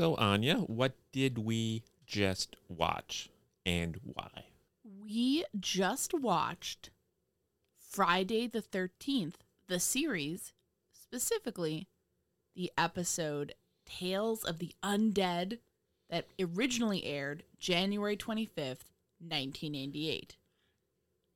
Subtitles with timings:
[0.00, 3.28] So, Áine, what did we just watch
[3.66, 4.46] and why?
[4.82, 6.88] We just watched
[7.76, 9.34] Friday the 13th,
[9.68, 10.54] the series,
[10.90, 11.86] specifically
[12.56, 13.52] the episode
[13.84, 15.58] Tales of the Undead
[16.08, 18.88] that originally aired January 25th,
[19.18, 20.38] 1988.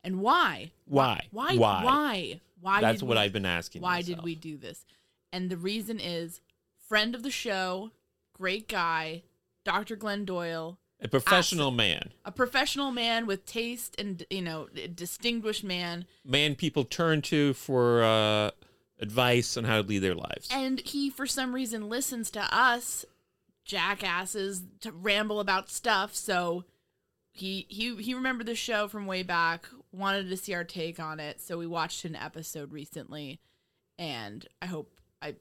[0.03, 0.71] And why?
[0.87, 1.27] Why?
[1.31, 1.57] Why?
[1.57, 1.85] Why?
[1.85, 2.41] Why?
[2.63, 2.81] Why?
[2.81, 3.83] That's what we- I've been asking.
[3.83, 4.07] Why myself.
[4.07, 4.87] did we do this?
[5.31, 6.41] And the reason is
[6.79, 7.91] friend of the show,
[8.35, 9.23] great guy,
[9.65, 9.97] Dr.
[9.97, 12.13] Glenn Doyle, A professional man.
[12.25, 16.05] a professional man with taste and, you know, a distinguished man.
[16.25, 18.51] Man people turn to for uh,
[19.01, 20.49] advice on how to lead their lives.
[20.53, 23.05] And he, for some reason, listens to us
[23.65, 26.15] jackasses to ramble about stuff.
[26.15, 26.65] So
[27.33, 31.19] he he he remembered the show from way back, wanted to see our take on
[31.19, 31.41] it.
[31.41, 33.41] So we watched an episode recently,
[33.99, 35.35] and I hope I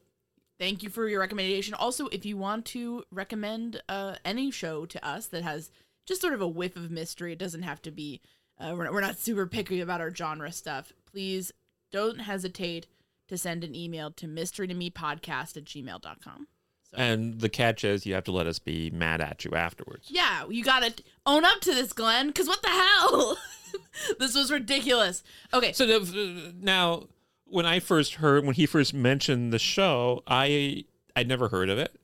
[0.64, 1.74] thank you for your recommendation.
[1.74, 5.70] Also, if you want to recommend uh, any show to us that has
[6.06, 8.22] just sort of a whiff of mystery, it doesn't have to be.
[8.58, 10.94] Uh, we're, not, we're not super picky about our genre stuff.
[11.12, 11.52] Please
[11.92, 12.88] don't hesitate
[13.28, 16.48] to send an email to mystery to me podcast at gmail.com.
[16.90, 20.08] So, And the catch is you have to let us be mad at you afterwards.
[20.10, 20.94] yeah, you gotta
[21.26, 23.38] own up to this, Glenn, because what the hell?
[24.20, 25.24] this was ridiculous.
[25.54, 27.08] Okay, So the, now,
[27.46, 30.86] when I first heard, when he first mentioned the show, I
[31.16, 32.00] I'd never heard of it.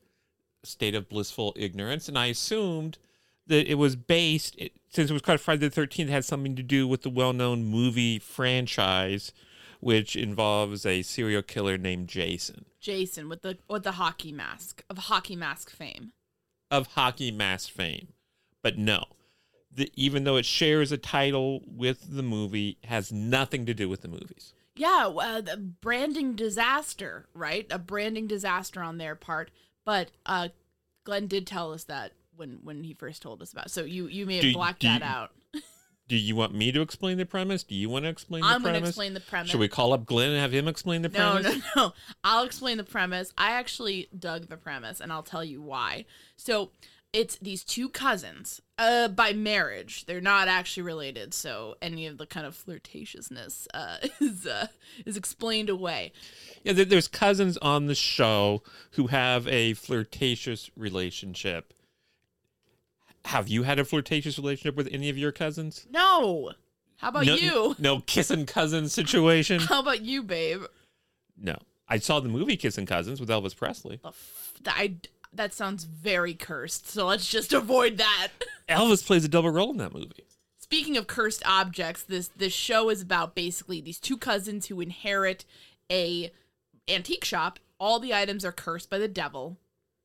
[0.64, 2.98] State of blissful ignorance, and I assumed
[3.48, 6.56] that it was based, it, since it was called Friday the Thirteenth, it had something
[6.56, 9.32] to do with the well-known movie franchise
[9.80, 14.98] which involves a serial killer named Jason Jason with the with the hockey mask of
[14.98, 16.12] hockey mask fame.
[16.70, 18.10] of hockey mask fame.
[18.62, 19.06] But no,
[19.74, 24.02] the, even though it shares a title with the movie, has nothing to do with
[24.02, 24.54] the movies.
[24.80, 27.68] Yeah, uh, the branding disaster, right?
[27.70, 29.52] A branding disaster on their part.
[29.86, 30.50] But uh,
[31.04, 33.66] Glenn did tell us that when when he first told us about.
[33.68, 33.70] It.
[33.72, 35.32] So you you may have Do- blacked do that you- out.
[36.08, 37.62] Do you want me to explain the premise?
[37.62, 38.72] Do you want to explain the I'm premise?
[38.72, 39.52] going to explain the premise.
[39.52, 41.58] Should we call up Glenn and have him explain the No, premise?
[41.58, 41.94] no, no.
[42.24, 43.32] I'll explain the premise.
[43.38, 46.06] I actually dug the premise, and I'll tell you why.
[46.36, 46.72] So
[47.14, 50.06] it's these two cousins, uh, by marriage.
[50.06, 54.68] They're not actually related, so any of the kind of flirtatiousness uh, is uh,
[55.06, 56.14] is explained away.
[56.64, 61.74] Yeah, there's cousins on the show who have a flirtatious relationship.
[63.26, 65.86] Have you had a flirtatious relationship with any of your cousins?
[65.92, 66.54] No.
[66.98, 67.76] How about no, you?
[67.80, 69.60] No kissing cousins situation?
[69.60, 70.64] How about you, babe?
[71.38, 71.58] no.
[71.92, 74.00] I saw the movie Kissing Cousins with Elvis Presley.
[74.68, 74.94] I
[75.34, 76.88] that sounds very cursed.
[76.90, 78.30] So let's just avoid that.
[78.68, 80.26] Elvis plays a double role in that movie.
[80.58, 85.46] Speaking of cursed objects, this this show is about basically these two cousins who inherit
[85.92, 86.32] a
[86.88, 87.60] antique shop.
[87.80, 89.58] All the items are cursed by the devil.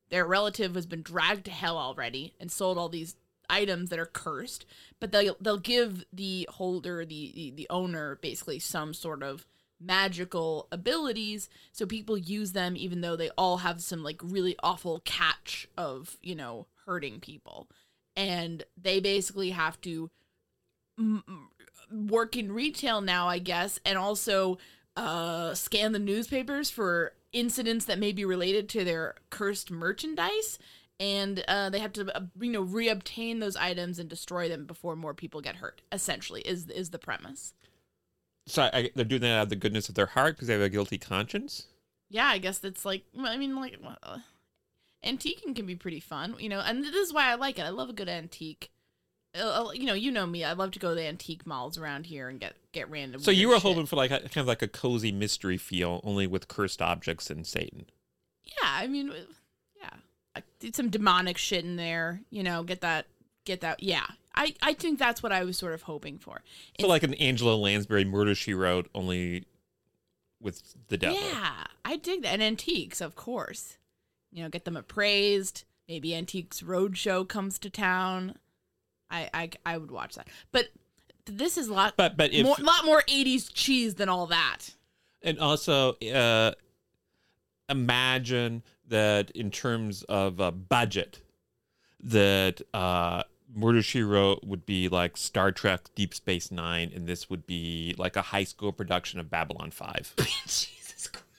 [0.09, 3.15] Their relative has been dragged to hell already and sold all these
[3.49, 4.65] items that are cursed,
[4.99, 9.45] but they'll they'll give the holder, the the, the owner, basically some sort of
[9.85, 11.49] magical abilities.
[11.71, 16.17] So people use them even though they all have some like really awful catch of
[16.21, 17.67] you know hurting people.
[18.15, 20.09] And they basically have to
[20.97, 21.23] m-
[21.91, 24.57] work in retail now i guess and also
[24.97, 30.57] uh scan the newspapers for incidents that may be related to their cursed merchandise.
[30.97, 34.95] And uh, they have to uh, you know reobtain those items and destroy them before
[34.95, 37.53] more people get hurt essentially is is the premise
[38.47, 40.61] So I, they're doing that out of the goodness of their heart because they have
[40.61, 41.65] a guilty conscience.
[42.09, 44.19] yeah, I guess that's like, I mean, like, uh,
[45.03, 47.63] antiquing can be pretty fun, you know, and this is why I like it.
[47.63, 48.71] I love a good antique.
[49.37, 50.43] Uh, uh, you know, you know me.
[50.43, 53.21] I love to go to the antique malls around here and get get random.
[53.21, 53.63] So you were shit.
[53.63, 57.29] hoping for like a, kind of like a cozy mystery feel, only with cursed objects
[57.29, 57.87] and Satan.
[58.45, 59.11] Yeah, I mean,
[59.81, 59.89] yeah,
[60.35, 62.21] I did some demonic shit in there.
[62.29, 63.07] You know, get that,
[63.43, 63.83] get that.
[63.83, 66.41] Yeah, I I think that's what I was sort of hoping for.
[66.79, 69.45] So like an Angela Lansbury murder she wrote, only
[70.41, 71.19] with the devil.
[71.19, 72.33] Yeah, I dig that.
[72.33, 73.77] And antiques, of course.
[74.31, 75.63] You know, get them appraised.
[75.87, 78.35] Maybe Antiques Roadshow comes to town.
[79.09, 80.27] I, I, I would watch that.
[80.51, 80.69] But
[81.25, 84.71] this is a lot, But but if more, lot more 80s cheese than all that.
[85.21, 86.51] and also uh,
[87.69, 91.21] imagine that in terms of uh, budget,
[92.01, 93.23] that uh,
[93.55, 97.95] Murder She Wrote would be like Star Trek Deep Space Nine, and this would be
[97.97, 100.13] like a high school production of Babylon Five.
[100.45, 101.25] Jesus Christ.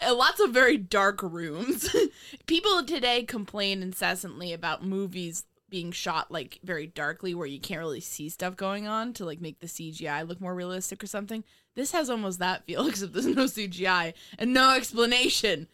[0.00, 1.94] Uh, Lots of very dark rooms.
[2.46, 7.98] People today complain incessantly about movies being shot like very darkly where you can't really
[7.98, 11.42] see stuff going on to like make the CGI look more realistic or something.
[11.74, 15.66] This has almost that feel except there's no CGI and no explanation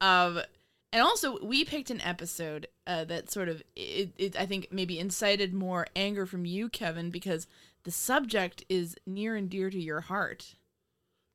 [0.00, 0.38] of
[0.94, 4.98] and also we picked an episode uh, that sort of it, it I think maybe
[4.98, 7.48] incited more anger from you Kevin because
[7.82, 10.54] the subject is near and dear to your heart.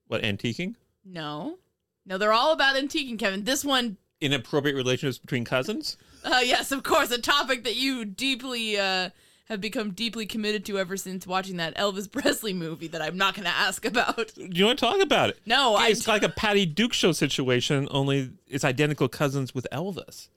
[0.08, 0.74] what antiquing?
[1.04, 1.58] No.
[2.06, 3.44] No, they're all about antiquing, Kevin.
[3.44, 5.96] This one, Inappropriate relationships between cousins?
[6.24, 9.10] uh, yes, of course, a topic that you deeply uh,
[9.50, 13.34] have become deeply committed to ever since watching that Elvis Presley movie that I'm not
[13.34, 14.32] going to ask about.
[14.36, 15.40] You want to talk about it?
[15.44, 15.88] No, I.
[15.88, 20.28] it's like a Patty Duke show situation, only it's identical cousins with Elvis.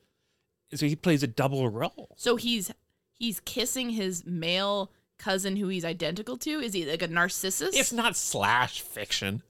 [0.73, 2.09] So he plays a double role.
[2.17, 2.73] So he's
[3.13, 6.59] he's kissing his male cousin who he's identical to.
[6.59, 7.75] Is he like a narcissist?
[7.75, 9.43] It's not slash fiction.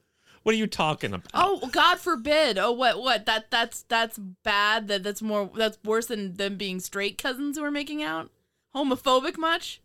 [0.43, 1.31] What are you talking about?
[1.33, 2.57] Oh God forbid!
[2.57, 4.89] Oh what what that that's that's bad.
[4.89, 8.29] That that's more that's worse than them being straight cousins who are making out.
[8.75, 9.81] Homophobic much?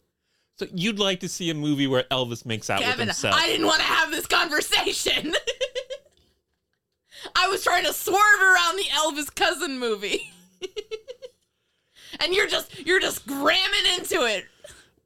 [0.58, 3.34] So you'd like to see a movie where Elvis makes out with himself?
[3.36, 5.34] I didn't want to have this conversation.
[7.36, 10.32] I was trying to swerve around the Elvis cousin movie.
[12.20, 14.46] and you're just you're just gramming into it.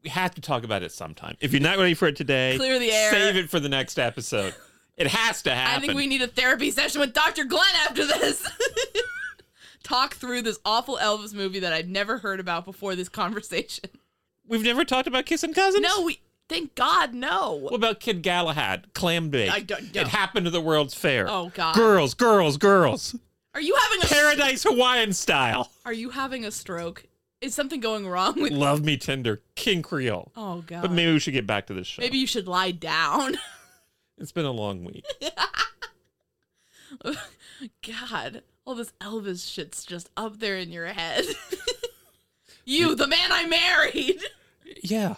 [0.03, 1.37] we have to talk about it sometime.
[1.41, 3.11] If you're not ready for it today, Clear the air.
[3.11, 4.55] Save it for the next episode.
[4.97, 5.83] It has to happen.
[5.83, 7.45] I think we need a therapy session with Dr.
[7.45, 8.49] Glenn after this.
[9.83, 13.91] Talk through this awful Elvis movie that I'd never heard about before this conversation.
[14.49, 15.83] We've never talked about kissing cousins.
[15.83, 17.53] No, we thank God no.
[17.53, 18.93] What about Kid Galahad?
[18.95, 19.49] Clambake.
[19.51, 20.01] I don't- no.
[20.01, 21.27] It happened to the World's Fair.
[21.29, 21.75] Oh, God.
[21.75, 23.15] Girls, girls, girls.
[23.55, 25.71] Are you having a Paradise Hawaiian style.
[25.85, 27.05] Are you having a stroke?
[27.43, 29.43] Is something going wrong with Love me tender.
[29.57, 30.31] King Creole.
[30.37, 30.83] Oh god.
[30.83, 32.01] But maybe we should get back to this show.
[32.01, 33.37] Maybe you should lie down.
[34.19, 35.05] It's been a long week.
[37.87, 41.25] God, all this Elvis shit's just up there in your head.
[42.65, 44.23] you, the man I married.
[44.83, 45.17] Yeah.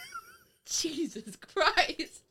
[0.66, 2.22] Jesus Christ.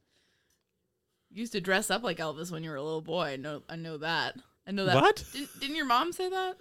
[1.31, 3.23] You used to dress up like Elvis when you were a little boy.
[3.23, 4.35] I know I know that.
[4.65, 4.95] I know that.
[4.95, 5.23] What?
[5.33, 6.57] Did, didn't your mom say that?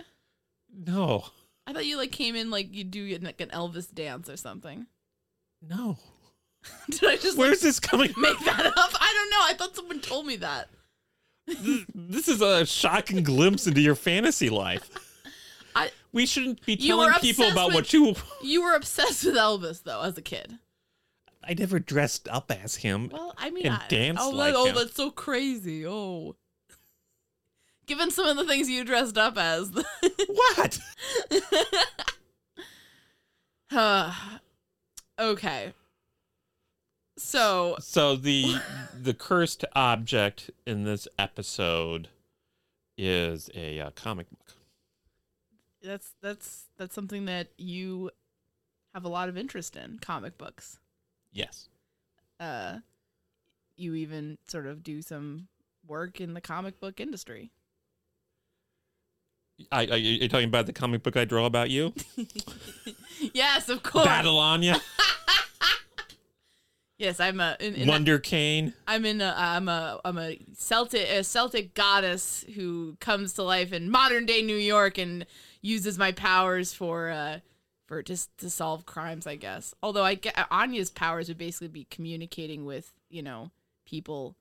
[0.74, 1.24] No.
[1.66, 4.86] I thought you like came in like you do like an Elvis dance or something.
[5.62, 5.98] No.
[6.90, 8.90] Did I just like, Where's this coming make that up?
[9.00, 9.44] I don't know.
[9.44, 10.68] I thought someone told me that.
[11.46, 14.90] This is a shocking glimpse into your fantasy life.
[15.74, 18.14] I We shouldn't be telling people about with- what you.
[18.42, 20.58] you were obsessed with Elvis though as a kid.
[21.48, 23.08] I never dressed up as him.
[23.12, 24.74] Well, I mean, And I, danced oh, like oh, him.
[24.74, 25.86] that's so crazy.
[25.86, 26.34] Oh,
[27.86, 29.70] given some of the things you dressed up as,
[30.28, 30.78] What?
[33.70, 34.12] uh,
[35.20, 35.72] okay.
[37.16, 38.56] So So the
[38.98, 42.08] the cursed object in this episode
[42.98, 44.54] is a uh, comic book.
[45.82, 48.10] that's that's that's something that you
[48.94, 50.78] have a lot of interest in comic books.
[51.32, 51.68] Yes.
[52.40, 52.78] Uh,
[53.76, 55.48] you even sort of do some
[55.86, 57.50] work in the comic book industry.
[59.72, 61.94] I, are you talking about the comic book I draw about you?
[63.32, 64.04] yes, of course.
[64.04, 64.78] Battle Áine,
[66.98, 67.56] Yes, I'm a.
[67.60, 68.72] In, in Wonder Cane.
[68.86, 73.72] I'm in a I'm a I'm a Celtic a Celtic goddess who comes to life
[73.72, 75.26] in modern day New York and
[75.60, 77.40] uses my powers for uh
[77.86, 79.74] for just to solve crimes, I guess.
[79.82, 83.50] Although I get Áine's powers would basically be communicating with, you know,
[83.84, 84.34] people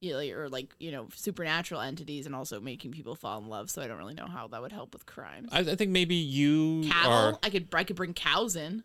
[0.00, 3.70] you know, or like, you know, supernatural entities and also making people fall in love,
[3.70, 5.48] so I don't really know how that would help with crimes.
[5.50, 7.12] I, I think maybe you Cattle?
[7.12, 7.38] are.
[7.42, 8.84] I could I could bring cows in.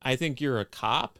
[0.00, 1.18] I think you're a cop,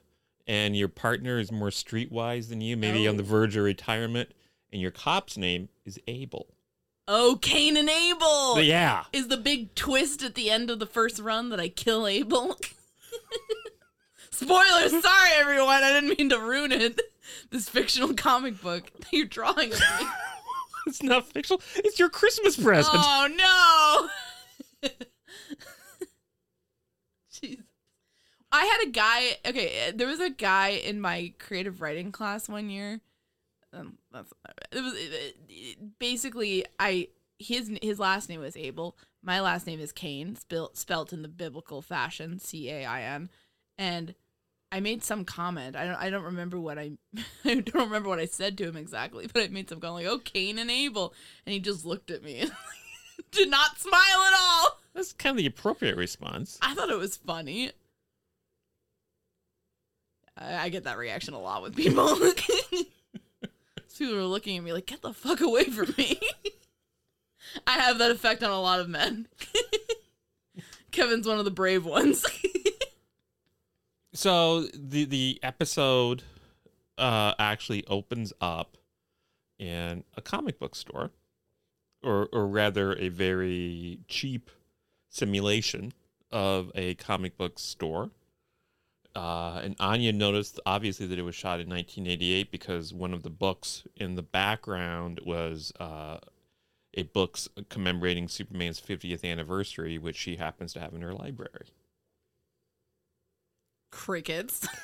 [0.49, 3.27] and your partner is more streetwise than you, maybe on the Oh.
[3.27, 4.31] verge of retirement,
[4.73, 6.49] and your cop's name is Abel.
[7.07, 8.61] Oh, Cain and Abel.
[8.61, 9.05] Yeah.
[9.13, 12.59] is the big twist at the end of the first run that I kill Abel.
[14.31, 17.01] Spoilers, sorry everyone, I didn't mean to ruin it.
[17.51, 20.07] This fictional comic book that you're drawing of me.
[20.87, 21.61] It's not fictional.
[21.77, 22.97] It's your Christmas present.
[22.99, 24.09] Oh
[24.83, 24.89] no!
[27.33, 27.59] Jeez.
[28.51, 29.37] I had a guy.
[29.47, 33.01] Okay, there was a guy in my creative writing class one year.
[33.73, 34.33] Um, that's
[34.73, 38.97] it was it, it- basically I his his last name was Abel.
[39.23, 43.29] My last name is Cain, spelt spelt in the biblical fashion, C A I N,
[43.77, 44.15] and
[44.73, 45.77] I made some comment.
[45.77, 46.93] I don't I don't remember what I
[47.45, 50.13] I don't remember what I said to him exactly, but I made some comment like,
[50.13, 51.13] "Oh, Cain and Abel,"
[51.45, 52.53] and he just looked at me and
[53.31, 54.79] did not smile at all.
[54.95, 56.59] That's kind of the appropriate response.
[56.63, 57.73] I thought it was funny.
[60.39, 62.17] I, I get that reaction a lot with people.
[63.99, 66.21] people are looking at me like, "Get the fuck away from me."
[67.67, 69.27] I have that effect on a lot of men.
[70.91, 72.25] Kevin's one of the brave ones.
[74.19, 76.25] So the the episode
[76.97, 78.77] uh, actually opens up
[79.61, 81.13] in a comic book store,
[82.03, 84.51] or or rather a very cheap
[85.09, 85.93] simulation
[86.33, 88.11] of a comic book store.
[89.19, 93.31] Uh, and Áine noticed obviously that it was shot in 1988 because one of the
[93.31, 96.19] books in the background was uh,
[96.95, 97.37] a book
[97.69, 101.67] commemorating Superman's 50th anniversary, which she happens to have in her library.
[103.91, 104.69] Crickets.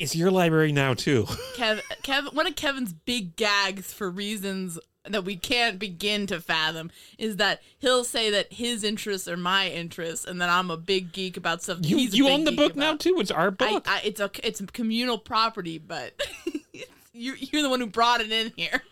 [0.00, 1.22] It's your library now too.
[1.54, 6.90] Kev, Kev, one of Kevin's big gags for reasons that we can't begin to fathom
[7.18, 11.12] is that he'll say that his interests are my interests, and that I'm a big
[11.12, 11.78] geek about stuff.
[11.82, 13.16] You he's you own the geek book now too.
[13.18, 13.86] It's our book.
[13.88, 16.20] I, it's a it's a communal property, but
[17.12, 18.82] you're you're the one who brought it in here.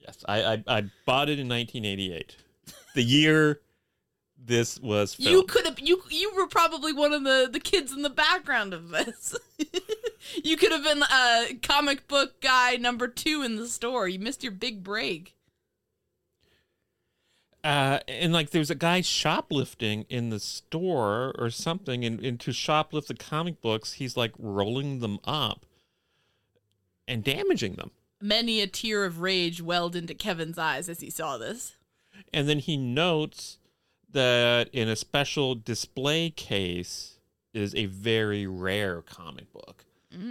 [0.00, 2.36] yes, I, I I bought it in 1988,
[2.94, 3.60] the year
[4.46, 5.30] this was filmed.
[5.30, 8.74] You could have you you were probably one of the the kids in the background
[8.74, 9.34] of this.
[10.44, 14.08] you could have been a comic book guy number two in the store.
[14.08, 15.33] You missed your big break.
[17.64, 22.50] Uh, and like there's a guy shoplifting in the store or something, and, and to
[22.50, 25.64] shoplift the comic books, he's like rolling them up
[27.08, 27.90] and damaging them.
[28.20, 31.76] Many a tear of rage welled into Kevin's eyes as he saw this.
[32.32, 33.58] And then he notes
[34.10, 37.18] that in a special display case
[37.52, 39.83] is a very rare comic book,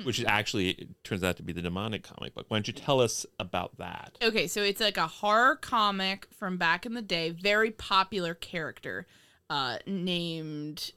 [0.04, 2.46] which is actually it turns out to be the demonic comic book.
[2.48, 4.18] Why don't you tell us about that?
[4.22, 9.06] Okay, so it's like a horror comic from back in the day, very popular character
[9.50, 10.92] uh named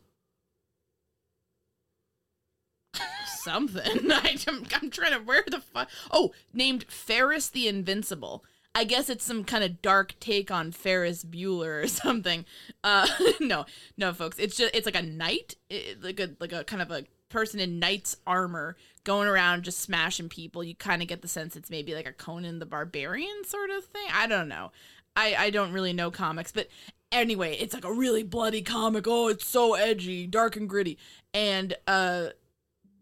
[3.27, 4.11] something.
[4.13, 5.89] I, am I'm trying to where the fuck.
[6.11, 8.45] Oh, named Ferris the Invincible.
[8.75, 12.45] I guess it's some kind of dark take on Ferris Bueller or something.
[12.85, 13.09] Uh,
[13.41, 13.65] no,
[13.97, 14.39] no, folks.
[14.39, 17.61] It's just it's like a knight, it, like a like a kind of a person
[17.61, 20.65] in knight's armor going around just smashing people.
[20.65, 23.85] You kind of get the sense it's maybe like a Conan the Barbarian sort of
[23.85, 24.07] thing.
[24.13, 24.73] I don't know.
[25.17, 26.69] I I don't really know comics, but
[27.13, 29.07] anyway, it's like a really bloody comic.
[29.07, 30.99] Oh, it's so edgy, dark and gritty.
[31.33, 32.29] And uh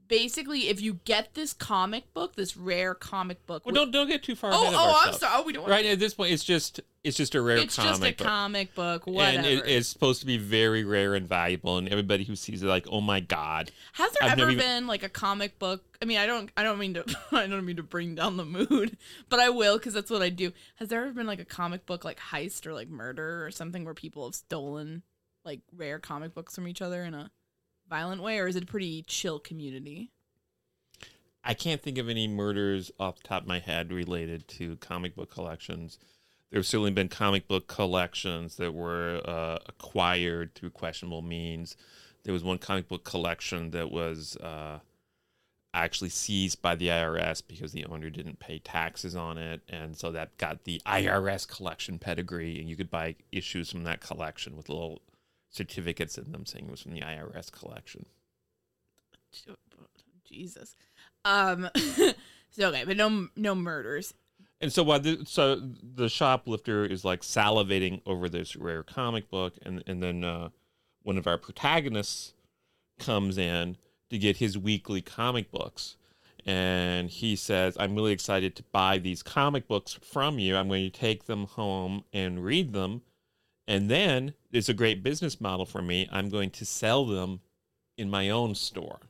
[0.09, 3.65] basically if you get this comic book, this rare comic book.
[3.65, 5.33] Well, don't don't get too far Oh, ahead oh, I'm sorry.
[5.37, 7.77] Oh, we don't want Right at this point, it's just it's just a rare It's
[7.77, 8.27] comic just a book.
[8.27, 9.37] comic book, whatever.
[9.39, 12.67] and it, it's supposed to be very rare and valuable, and everybody who sees it
[12.67, 15.83] like, oh my god, Has there I've ever even- been like a comic book?
[16.01, 18.45] I mean, I don't, I don't mean to, I don't mean to bring down the
[18.45, 18.97] mood,
[19.29, 20.53] but I will because that's what I do.
[20.77, 23.85] Has there ever been like a comic book like heist or like murder or something
[23.85, 25.03] where people have stolen
[25.45, 27.31] like rare comic books from each other in a
[27.95, 30.11] violent way, or is it a pretty chill community?
[31.45, 35.15] I can't think of any murders off the top of my head related to comic
[35.15, 36.01] book collections.
[36.51, 41.77] There's certainly been comic book collections that were uh, acquired through questionable means.
[42.25, 44.81] There was one comic book collection that was uh,
[45.73, 50.11] actually seized by the IRS because the owner didn't pay taxes on it, and so
[50.11, 54.69] that got the IRS collection pedigree, and you could buy issues from that collection with
[54.69, 55.01] little
[55.55, 58.07] certificates in them saying it was from the IRS collection.
[60.25, 60.75] Jesus.
[61.25, 61.71] Um.
[62.51, 64.15] so okay, but no, no murders.
[64.61, 69.55] And so while the, so the shoplifter is like salivating over this rare comic book,
[69.63, 70.51] and and then uh,
[71.03, 72.35] one of our protagonists
[72.99, 73.77] comes in
[74.11, 75.97] to get his weekly comic books,
[76.47, 80.57] and he says, "I'm really excited to buy these comic books from you.
[80.57, 83.03] I'm going to take them home and read them,
[83.67, 86.09] and then it's a great business model for me.
[86.11, 87.41] I'm going to sell them
[87.97, 89.01] in my own store,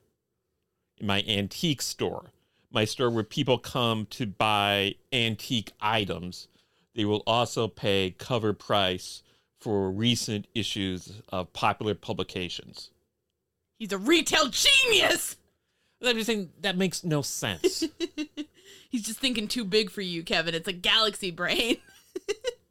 [0.98, 2.32] in my antique store."
[2.74, 6.48] my store where people come to buy antique items.
[6.94, 9.22] They will also pay cover price
[9.60, 12.90] for recent issues of popular publications.
[13.78, 15.36] He's a retail genius.
[16.04, 17.84] I'm just saying that makes no sense.
[18.90, 20.54] He's just thinking too big for you, Kevin.
[20.54, 21.78] It's a galaxy brain.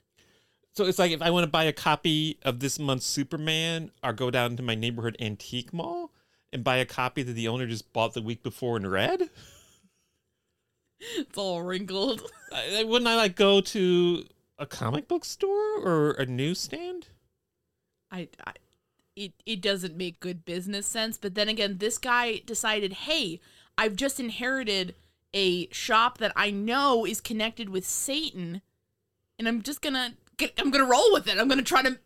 [0.73, 4.13] so it's like if I want to buy a copy of this month's Superman, or
[4.13, 6.11] go down to my neighborhood antique mall
[6.51, 9.29] and buy a copy that the owner just bought the week before and read.
[10.99, 12.21] it's all wrinkled.
[12.53, 14.25] I- Wouldn't I like go to
[14.59, 17.07] a comic book store or a newsstand?
[18.11, 18.53] I, I
[19.15, 21.17] it it doesn't make good business sense.
[21.17, 23.39] But then again, this guy decided, hey,
[23.77, 24.95] I've just inherited
[25.33, 28.61] a shop that I know is connected with Satan,
[29.39, 30.13] and I'm just gonna
[30.57, 31.37] I'm gonna roll with it.
[31.37, 31.97] I'm gonna try to.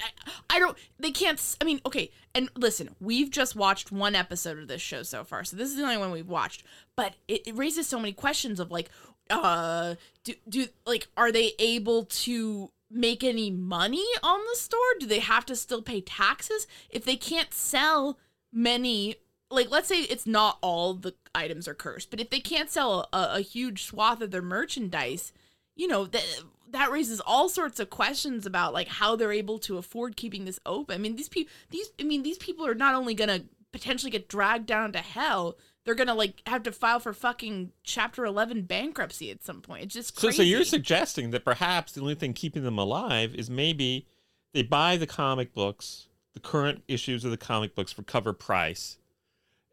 [0.00, 0.76] I, I don't.
[0.98, 1.56] They can't.
[1.60, 2.10] I mean, okay.
[2.34, 5.76] And listen, we've just watched one episode of this show so far, so this is
[5.76, 6.62] the only one we've watched.
[6.96, 8.88] But it, it raises so many questions of like,
[9.28, 14.78] uh, do do like, are they able to make any money on the store?
[14.98, 18.18] Do they have to still pay taxes if they can't sell
[18.52, 19.16] many?
[19.50, 23.08] Like, let's say it's not all the items are cursed, but if they can't sell
[23.12, 25.32] a, a huge swath of their merchandise,
[25.74, 26.24] you know that
[26.72, 30.60] that raises all sorts of questions about like how they're able to afford keeping this
[30.66, 30.94] open.
[30.94, 34.28] I mean, these people, these, I mean, these people are not only gonna potentially get
[34.28, 39.30] dragged down to hell, they're gonna like have to file for fucking Chapter Eleven bankruptcy
[39.30, 39.84] at some point.
[39.84, 40.36] It's just So, crazy.
[40.38, 44.06] so you're suggesting that perhaps the only thing keeping them alive is maybe
[44.52, 48.98] they buy the comic books, the current issues of the comic books for cover price,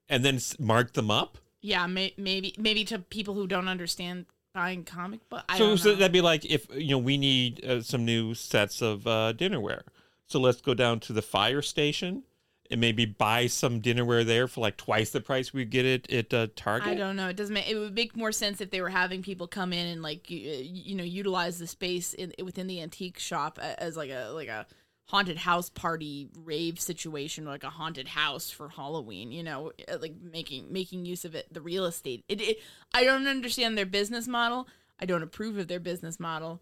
[0.09, 1.37] and then mark them up.
[1.61, 4.25] yeah, may, maybe maybe to people who don't understand
[4.57, 5.43] buying comic book.
[5.47, 8.81] I so, so that'd be like if you know we need uh, some new sets
[8.81, 9.83] of uh, dinnerware.
[10.25, 12.23] So let's go down to the fire station
[12.71, 16.33] and maybe buy some dinnerware there for like twice the price we get it at
[16.33, 16.89] uh, Target.
[16.89, 17.29] I don't know.
[17.29, 17.53] It doesn't.
[17.53, 20.29] Make, it would make more sense if they were having people come in and like
[20.31, 24.47] you, you know utilize the space in within the antique shop as like a like
[24.47, 24.65] a
[25.07, 29.31] haunted house party rave situation, like a haunted house for Halloween.
[29.31, 32.23] You know, uh, like making making use of it, the real estate.
[32.27, 32.57] It, it
[32.93, 34.67] I don't understand their business model.
[34.99, 36.61] I don't approve of their business model.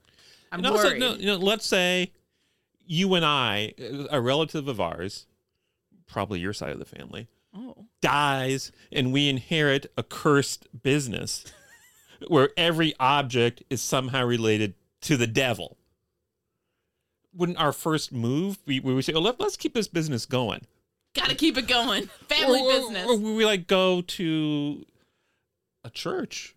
[0.52, 1.00] I'm and also, worried.
[1.00, 2.12] no, you know, let's say
[2.86, 3.74] you and I,
[4.10, 5.26] a relative of ours,
[6.08, 11.46] probably your side of the family, oh, dies and we inherit a cursed business
[12.28, 15.78] where every object is somehow related to the devil.
[17.36, 20.62] Wouldn't our first move be we would say, oh, let, let's keep this business going?
[21.14, 22.08] gotta keep it going.
[22.28, 23.08] Family or, or- business.
[23.08, 24.86] Or would we like go to
[25.84, 26.56] a church,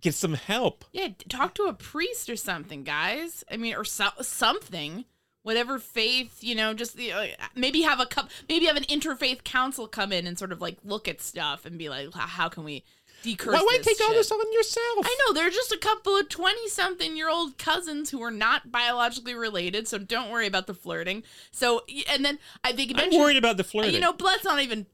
[0.00, 0.84] get some help?
[0.92, 3.44] Yeah, talk to a priest or something, guys.
[3.50, 5.04] I mean, or so- something.
[5.42, 9.42] whatever faith, you know, just the, uh, maybe have a cup, maybe have an interfaith
[9.44, 12.62] council come in and sort of like look at stuff and be like, how can
[12.64, 12.84] we
[13.22, 15.04] decurse Why, why take all this on yourself?
[15.04, 18.70] I know they're just a couple of 20 something year old cousins who are not
[18.70, 21.22] biologically related, so don't worry about the flirting.
[21.50, 23.94] So, and then I think I'm worried about the flirting.
[23.94, 24.86] you know, let's not even.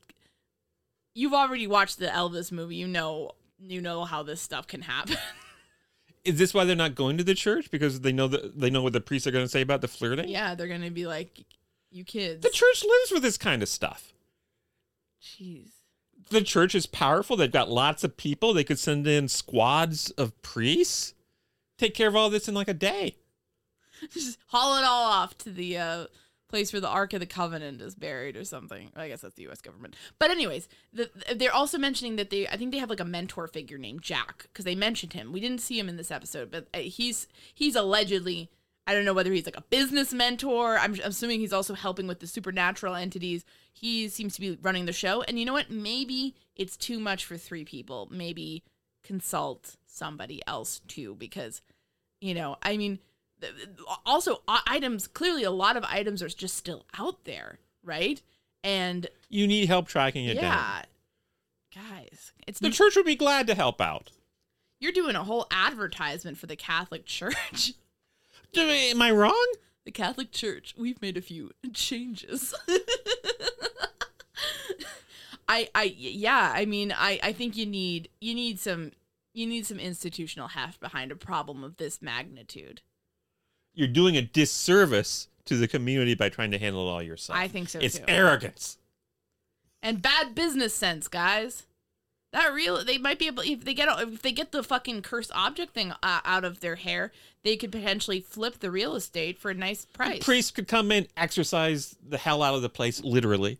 [1.14, 2.76] You've already watched the Elvis movie.
[2.76, 5.16] You know, you know how this stuff can happen.
[6.24, 8.82] is this why they're not going to the church because they know that they know
[8.82, 10.28] what the priests are going to say about the flirting?
[10.28, 11.44] yeah, they're gonna be like,
[11.90, 14.12] "You kids." The church lives with this kind of stuff.
[15.22, 15.70] Jeez.
[16.30, 17.36] The church is powerful.
[17.36, 18.52] They've got lots of people.
[18.52, 21.14] They could send in squads of priests,
[21.78, 23.16] take care of all this in like a day.
[24.12, 26.06] Just haul it all off to the uh,
[26.48, 28.90] place where the Ark of the Covenant is buried or something.
[28.96, 29.60] I guess that's the U.S.
[29.60, 29.96] government.
[30.18, 33.46] But anyways, the, they're also mentioning that they, I think they have like a mentor
[33.46, 35.32] figure named Jack because they mentioned him.
[35.32, 38.50] We didn't see him in this episode, but uh, he's he's allegedly.
[38.88, 40.78] I don't know whether he's like a business mentor.
[40.78, 43.44] I'm, I'm assuming he's also helping with the supernatural entities.
[43.78, 45.22] He seems to be running the show.
[45.22, 45.70] And you know what?
[45.70, 48.08] Maybe it's too much for three people.
[48.10, 48.62] Maybe
[49.04, 51.60] consult somebody else too, because,
[52.20, 52.98] you know, I mean,
[54.06, 58.20] also items, clearly a lot of items are just still out there, right?
[58.64, 60.42] And You need help tracking it down.
[60.44, 60.82] yeah,
[61.74, 64.10] guys, it's The church would be glad to help out.
[64.80, 67.74] you're doing a whole advertisement for the Catholic Church.
[68.56, 69.46] Am I wrong?
[69.84, 72.52] the Catholic Church, we've made a few changes.
[75.48, 78.92] I I yeah, I mean, I I think you need you need some
[79.32, 82.80] you need some institutional heft behind a problem of this magnitude.
[83.74, 87.38] You're doing a disservice to the community by trying to handle it all yourself.
[87.38, 88.04] I think so, It's too.
[88.08, 88.78] arrogance.
[89.82, 91.64] And bad business sense, guys.
[92.36, 95.32] That real they might be able if they get if they get the fucking cursed
[95.34, 97.10] object thing uh, out of their hair,
[97.44, 100.22] they could potentially flip the real estate for a nice price.
[100.22, 103.58] Priests could come in, exercise the hell out of the place, literally,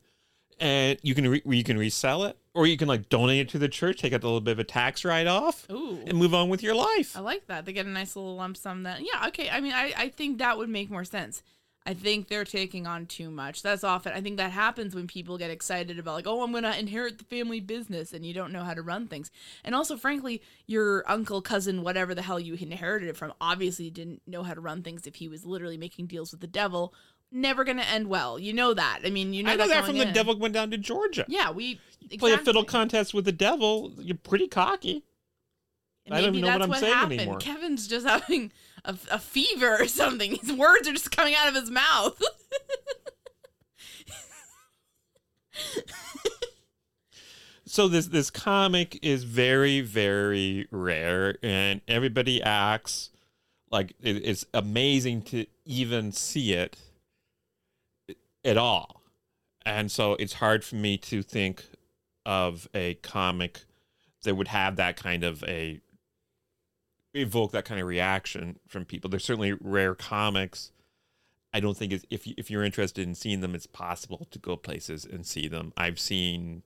[0.61, 3.59] and you can re- you can resell it, or you can like donate it to
[3.59, 5.99] the church, take out a little bit of a tax write off, Ooh.
[6.07, 7.17] and move on with your life.
[7.17, 7.65] I like that.
[7.65, 9.49] They get a nice little lump sum that yeah, okay.
[9.49, 11.43] I mean I, I think that would make more sense.
[11.87, 13.63] I think they're taking on too much.
[13.63, 16.75] That's often I think that happens when people get excited about like, oh, I'm gonna
[16.77, 19.31] inherit the family business and you don't know how to run things.
[19.65, 24.23] And also, frankly, your uncle, cousin, whatever the hell you inherited it from, obviously didn't
[24.27, 26.93] know how to run things if he was literally making deals with the devil.
[27.31, 28.39] Never gonna end well.
[28.39, 29.01] You know that.
[29.05, 31.25] I mean, you know I know that going from the devil went down to Georgia.
[31.29, 31.81] Yeah, we
[32.19, 33.93] Play a fiddle contest with the devil.
[33.99, 35.05] You're pretty cocky.
[36.07, 37.21] I don't Maybe even know what I'm saying happened.
[37.21, 37.39] anymore.
[37.39, 38.53] Kevin's just having
[38.87, 40.37] a, a fever or something.
[40.37, 42.21] His words are just coming out of his mouth.
[47.67, 53.11] so this this comic is very very rare and everybody acts
[53.71, 56.77] like it, it's amazing to even see it
[58.45, 59.03] at all
[59.65, 61.65] and so it's hard for me to think
[62.27, 63.61] of a comic
[64.25, 65.81] that would have that kind of a
[67.17, 70.73] evoke that kind of reaction from people there's certainly rare comics
[71.57, 74.39] I don't think it's, if you, if you're interested in seeing them, it's possible to
[74.39, 75.73] go places and see them.
[75.75, 76.65] I've seen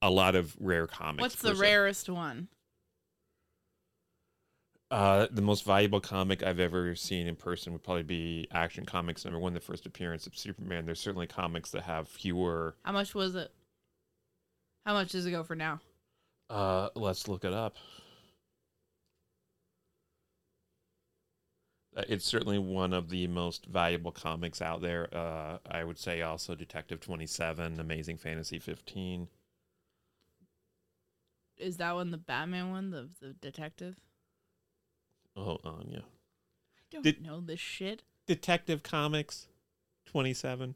[0.00, 1.20] a lot of rare comics.
[1.20, 2.48] What's the rarest one?
[4.90, 9.26] Uh, the most valuable comic I've ever seen in person would probably be Action Comics
[9.26, 10.86] number one, the first appearance of Superman.
[10.86, 12.76] There's certainly comics that have fewer.
[12.84, 13.52] How much was it?
[14.86, 15.80] How much does it go for now?
[16.48, 17.76] Uh, let's look it up.
[22.08, 25.08] It's certainly one of the most valuable comics out there.
[25.14, 29.28] Uh, I would say also Detective 27, Amazing Fantasy 15.
[31.56, 33.96] Is that one the Batman one, the the detective?
[35.36, 35.98] Oh, on, yeah.
[35.98, 38.02] I don't Did- know this shit.
[38.26, 39.46] Detective Comics
[40.06, 40.74] 27,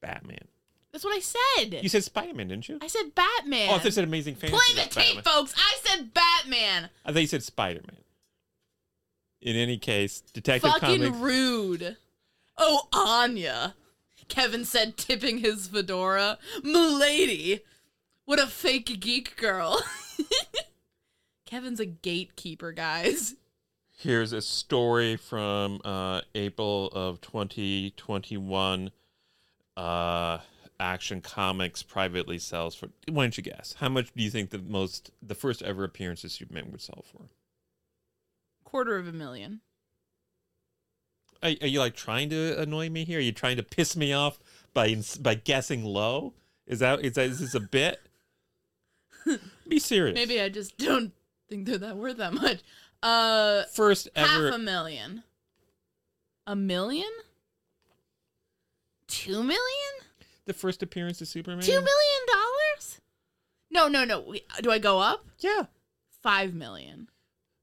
[0.00, 0.48] Batman.
[0.92, 1.82] That's what I said.
[1.82, 2.78] You said Spider Man, didn't you?
[2.80, 3.68] I said Batman.
[3.70, 4.56] Oh, I said Amazing Fantasy.
[4.74, 5.24] Play the tape, Batman.
[5.24, 5.52] folks.
[5.56, 6.88] I said Batman.
[7.04, 8.00] I thought you said Spider Man.
[9.44, 11.18] In any case, Detective Fucking Comics.
[11.18, 11.96] rude.
[12.56, 13.74] Oh, Áine.
[14.28, 16.38] Kevin said, tipping his fedora.
[16.62, 17.60] Milady.
[18.24, 19.82] What a fake geek girl.
[21.46, 23.34] Kevin's a gatekeeper, guys.
[23.98, 28.90] Here's a story from uh, April of 2021.
[29.76, 30.38] Uh,
[30.80, 32.88] Action Comics privately sells for.
[33.10, 33.76] Why don't you guess?
[33.78, 37.04] How much do you think the most, the first ever appearance of Superman would sell
[37.12, 37.26] for?
[38.74, 39.60] Quarter of a million.
[41.44, 43.20] Are, are you like trying to annoy me here?
[43.20, 44.40] Are you trying to piss me off
[44.72, 46.34] by by guessing low?
[46.66, 48.00] Is that is that is this a bit?
[49.68, 50.16] Be serious.
[50.16, 51.12] Maybe I just don't
[51.48, 52.62] think they're that worth that much.
[53.00, 54.46] Uh, first ever.
[54.46, 55.22] half a million.
[56.44, 57.12] A million?
[59.06, 59.94] two million?
[60.46, 61.62] The first appearance of Superman.
[61.62, 61.86] Two million
[62.26, 63.00] dollars?
[63.70, 64.34] No, no, no.
[64.62, 65.24] Do I go up?
[65.38, 65.66] Yeah.
[66.24, 67.06] Five million.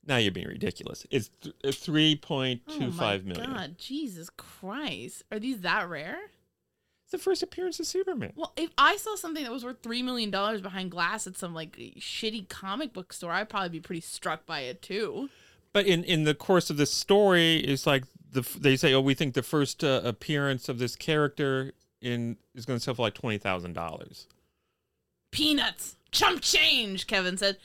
[0.05, 1.05] Now you're being ridiculous.
[1.11, 3.51] It's th- uh, three point Oh two five million.
[3.51, 5.23] God, Jesus Christ.
[5.31, 6.17] Are these that rare?
[7.03, 8.33] It's the first appearance of Superman.
[8.35, 11.53] Well, if I saw something that was worth three million dollars behind glass at some
[11.53, 15.29] like shitty comic book store, I'd probably be pretty struck by it too.
[15.73, 19.13] But in in the course of this story, it's like the they say, oh, we
[19.13, 23.13] think the first uh, appearance of this character in is going to sell for like
[23.13, 24.27] twenty thousand dollars.
[25.31, 27.05] Peanuts, chump change.
[27.05, 27.57] Kevin said.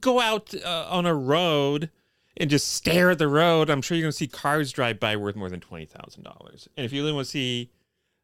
[0.00, 1.90] Go out uh, on a road
[2.36, 3.68] and just stare at the road.
[3.70, 6.68] I'm sure you're going to see cars drive by worth more than twenty thousand dollars.
[6.76, 7.70] And if you really want to see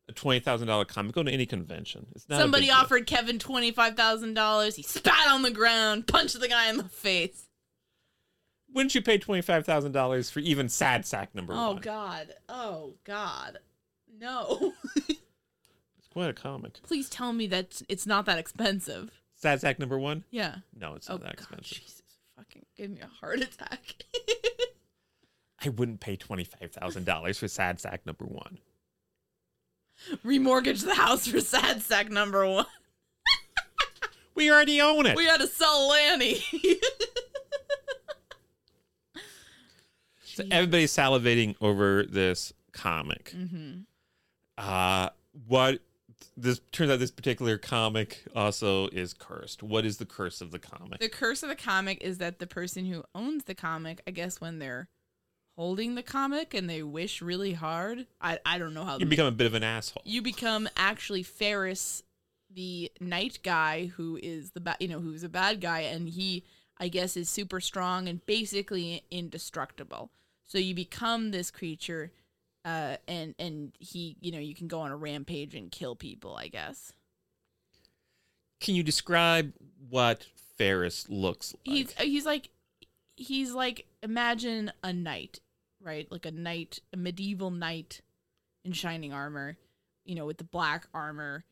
[0.09, 2.07] a twenty thousand dollar comic, go to any convention.
[2.15, 2.75] It's not Somebody deal.
[2.77, 4.77] offered Kevin twenty five thousand dollars.
[4.77, 7.47] He spat on the ground, punched the guy in the face.
[8.73, 11.83] Wouldn't you pay twenty five thousand dollars for even Sad Sack number Oh one?
[11.83, 12.35] God.
[12.49, 13.59] Oh God.
[14.19, 14.73] No.
[15.99, 16.83] It's quite a comic.
[16.83, 19.20] Please tell me that it's not that expensive.
[19.41, 20.25] Sad Sack number one?
[20.31, 20.57] Yeah.
[20.79, 21.79] No, it's Oh not that God, expensive.
[21.79, 22.03] Jesus.
[22.37, 23.81] Fucking give me a heart attack.
[25.65, 28.59] I wouldn't pay twenty five thousand dollars for Sad Sack number one.
[30.25, 32.65] Remortgage the house for sad sack number one.
[34.35, 35.17] We already own it.
[35.17, 36.43] We had to sell Lanny.
[40.25, 43.35] So everybody's salivating over this comic.
[43.37, 43.81] mm-hmm.
[44.57, 45.11] Uh,
[45.47, 45.81] what
[46.37, 49.63] this turns out this particular comic also is cursed.
[49.63, 51.01] What is the curse of the comic?
[51.01, 54.41] The curse of the comic is that the person who owns the comic, I guess
[54.41, 54.89] when they're
[55.57, 59.27] holding the comic and they wish really hard, I, I don't know how You become
[59.27, 60.03] a bit of an asshole.
[60.07, 62.03] you become actually Ferris,
[62.51, 66.45] the knight guy who is the ba- you know who's a bad guy, and he
[66.79, 70.11] I guess is super strong and basically indestructible.
[70.47, 72.11] So you become this creature,
[72.65, 76.37] uh, and and he you know you can go on a rampage and kill people.
[76.37, 76.93] I guess
[78.61, 79.53] Can you describe
[79.89, 81.77] what Ferris looks like?
[81.77, 82.51] he's he's like
[83.17, 85.41] he's like imagine a knight,
[85.83, 86.11] right?
[86.11, 88.01] Like a knight, a medieval knight
[88.65, 89.57] in shining armor,
[90.05, 91.45] you know, with the black armor,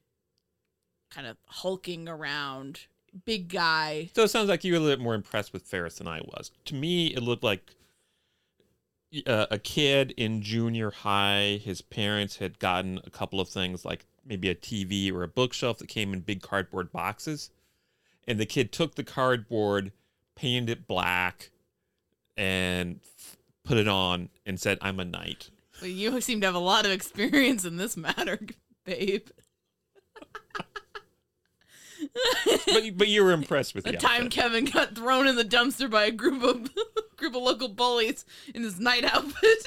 [1.10, 2.80] kind of hulking around,
[3.24, 4.10] big guy.
[4.14, 6.20] so it sounds like you were a little bit more impressed with Ferris than I
[6.20, 6.50] was.
[6.66, 7.74] To me, it looked like
[9.26, 11.60] uh, a kid in junior high.
[11.62, 15.78] His parents had gotten a couple of things like maybe a TV or a bookshelf
[15.78, 17.50] that came in big cardboard boxes.
[18.26, 19.92] And the kid took the cardboard,
[20.36, 21.50] painted it black,
[22.36, 25.50] and f- put it on and said, I'm a knight.
[25.80, 28.38] Well, you seem to have a lot of experience in this matter,
[28.84, 29.28] babe.
[32.66, 34.28] But, but you were impressed with The the time.
[34.30, 36.70] Kevin got thrown in the dumpster by a group of
[37.16, 39.66] group of local bullies in his knight outfit.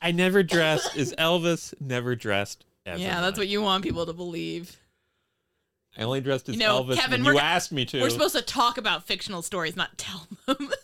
[0.00, 4.12] I never dressed as Elvis, never dressed a yeah, that's what you want people to
[4.12, 4.78] believe.
[5.96, 8.00] I only dressed as You know, Elvis Kevin, when you asked me to.
[8.00, 10.70] We're supposed to talk about fictional stories, not tell them.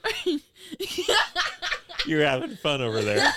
[2.06, 3.16] You're having fun over there.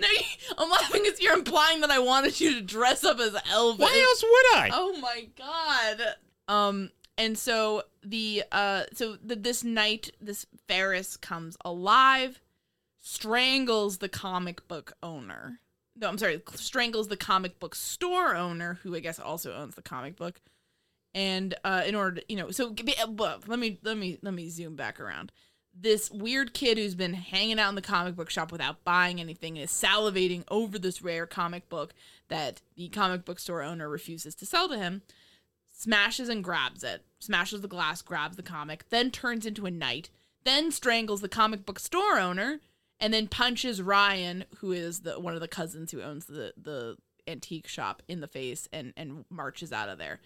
[0.00, 0.20] no, you,
[0.58, 3.78] I'm laughing because you're implying that I wanted you to dress up as Elvis.
[3.78, 4.70] Why else would I?
[4.72, 6.14] Oh my god.
[6.48, 12.40] Um, and so the uh, so the, this knight, this Ferris comes alive,
[13.00, 15.60] strangles the comic book owner.
[15.96, 19.82] No, I'm sorry, strangles the comic book store owner, who I guess also owns the
[19.82, 20.40] comic book.
[21.14, 24.18] And uh, in order to, you know, so g- uh, but let me let me
[24.22, 25.30] let me zoom back around.
[25.74, 29.56] This weird kid who's been hanging out in the comic book shop without buying anything
[29.56, 31.94] is salivating over this rare comic book
[32.28, 35.02] that the comic book store owner refuses to sell to him
[35.82, 40.10] smashes and grabs it, smashes the glass, grabs the comic, then turns into a knight,
[40.44, 42.60] then strangles the comic book store owner,
[43.00, 46.96] and then punches Ryan, who is the one of the cousins who owns the the
[47.26, 50.20] antique shop, in the face and and marches out of there.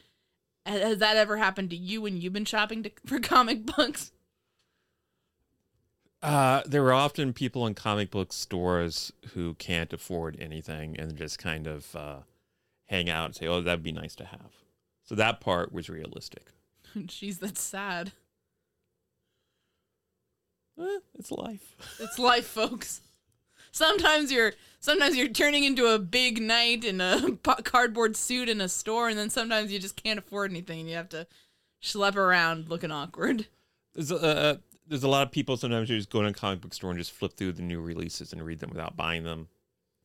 [0.67, 4.13] Has has that ever happened to you when you've been shopping to, for comic books?
[6.23, 11.39] Uh, there are often people in comic book stores who can't afford anything and just
[11.39, 12.17] kind of uh,
[12.87, 14.53] hang out and say, "Oh, that'd be nice to have."
[15.05, 16.53] So that part was realistic.
[16.97, 18.13] Jeez, that's sad.
[20.81, 21.77] Eh, it's life.
[22.01, 23.01] It's life, folks.
[23.73, 28.69] Sometimes you're sometimes you're turning into a big knight in a cardboard suit in a
[28.69, 31.27] store, and then sometimes you just can't afford anything, and you have to
[31.83, 33.47] schlep around looking awkward.
[33.95, 34.57] There's a, uh,
[34.89, 36.99] there's a lot of people sometimes who just go to a comic book store and
[36.99, 39.49] just flip through the new releases and read them without buying them.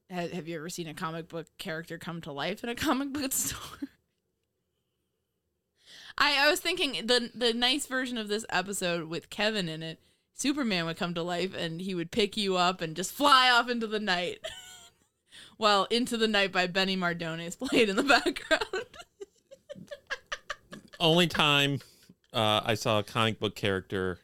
[0.10, 3.32] Have you ever seen a comic book character come to life in a comic book
[3.32, 3.88] store?
[6.18, 10.00] I, I was thinking the the nice version of this episode with Kevin in it,
[10.34, 13.70] Superman would come to life and he would pick you up and just fly off
[13.70, 14.40] into the night.
[15.58, 18.86] well, Into the Night by Benny Mardones played in the background.
[21.00, 21.80] Only time
[22.34, 24.20] uh, I saw a comic book character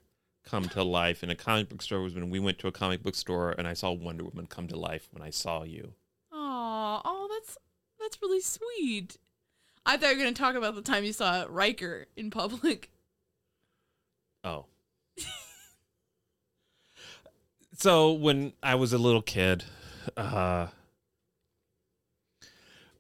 [0.48, 3.04] come to life in a comic book store was when we went to a comic
[3.04, 5.94] book store and I saw Wonder Woman come to life when I saw you.
[6.32, 7.58] Aw, oh, that's
[8.00, 9.18] that's really sweet.
[9.86, 12.90] I thought you were gonna talk about the time you saw Riker in public.
[14.44, 14.66] Oh.
[17.78, 19.66] so when I was a little kid,
[20.16, 20.68] uh,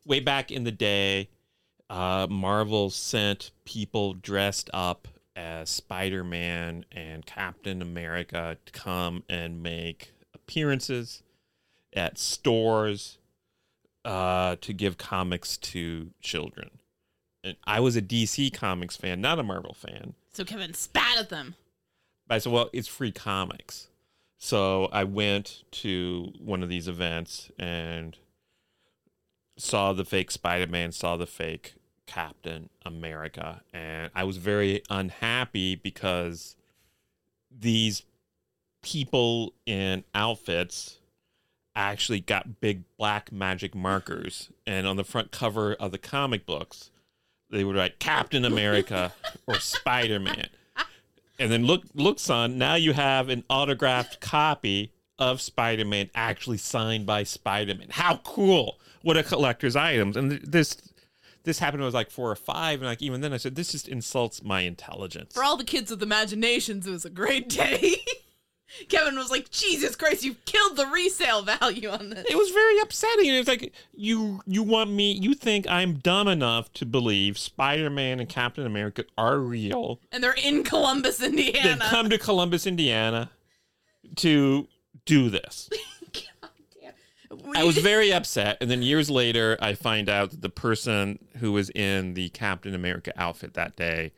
[0.05, 1.29] way back in the day,
[1.89, 9.61] uh, Marvel sent people dressed up as Spider Man and Captain America to come and
[9.61, 11.21] make appearances
[11.93, 13.19] at stores
[14.03, 16.71] uh, to give comics to children.
[17.43, 20.15] And I was a DC Comics fan, not a Marvel fan.
[20.33, 21.55] So Kevin spat at them.
[22.29, 23.87] I said, well, it's free comics.
[24.39, 28.17] So I went to one of these events and
[29.57, 31.75] saw the fake Spider Man, saw the fake
[32.07, 33.61] Captain America.
[33.73, 36.55] And I was very unhappy because
[37.51, 38.03] these
[38.81, 40.97] people in outfits
[41.75, 44.49] actually got big black magic markers.
[44.65, 46.89] And on the front cover of the comic books,
[47.51, 49.13] they would write Captain America
[49.47, 50.49] or Spider Man.
[51.39, 52.57] And then look, look, son.
[52.57, 57.89] Now you have an autographed copy of Spider-Man, actually signed by Spider-Man.
[57.91, 58.79] How cool!
[59.01, 60.13] What a collector's item.
[60.15, 60.77] And th-
[61.47, 63.55] this, happened when I was like four or five, and like even then, I said
[63.55, 65.33] this just insults my intelligence.
[65.33, 67.95] For all the kids with imaginations, it was a great day.
[68.89, 72.25] Kevin was like, Jesus Christ, you've killed the resale value on this.
[72.29, 73.33] It was very upsetting.
[73.33, 78.27] It's like you, you want me, you think I'm dumb enough to believe Spider-Man and
[78.27, 80.01] Captain America are real.
[80.11, 81.77] And they're in Columbus, Indiana.
[81.79, 83.31] They've come to Columbus, Indiana,
[84.17, 84.67] to
[85.05, 85.69] do this.
[87.55, 88.57] I was very upset.
[88.61, 92.73] And then years later, I find out that the person who was in the Captain
[92.75, 94.11] America outfit that day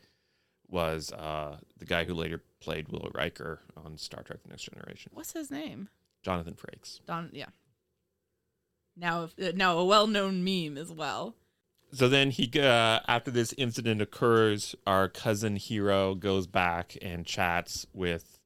[0.68, 5.10] was uh, the guy who later played Will Riker on Star Trek: The Next Generation,
[5.14, 5.88] What's his name?
[6.22, 7.00] Jonathan Frakes.
[7.06, 7.30] Don.
[7.32, 7.46] Yeah.
[8.96, 11.34] Now, uh, now a well-known meme as well.
[11.92, 17.86] So then he, uh, after this incident occurs, our cousin hero goes back and chats
[17.92, 18.38] with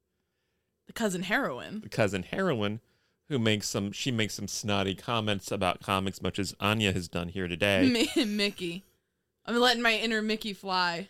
[0.86, 1.80] The cousin heroine.
[1.80, 2.80] the cousin heroine,
[3.28, 3.92] who makes some.
[3.92, 8.08] She makes some snotty comments about comics, much as Áine has done here today.
[8.16, 8.82] Micki.
[9.46, 11.08] I'm letting my inner Micki fly.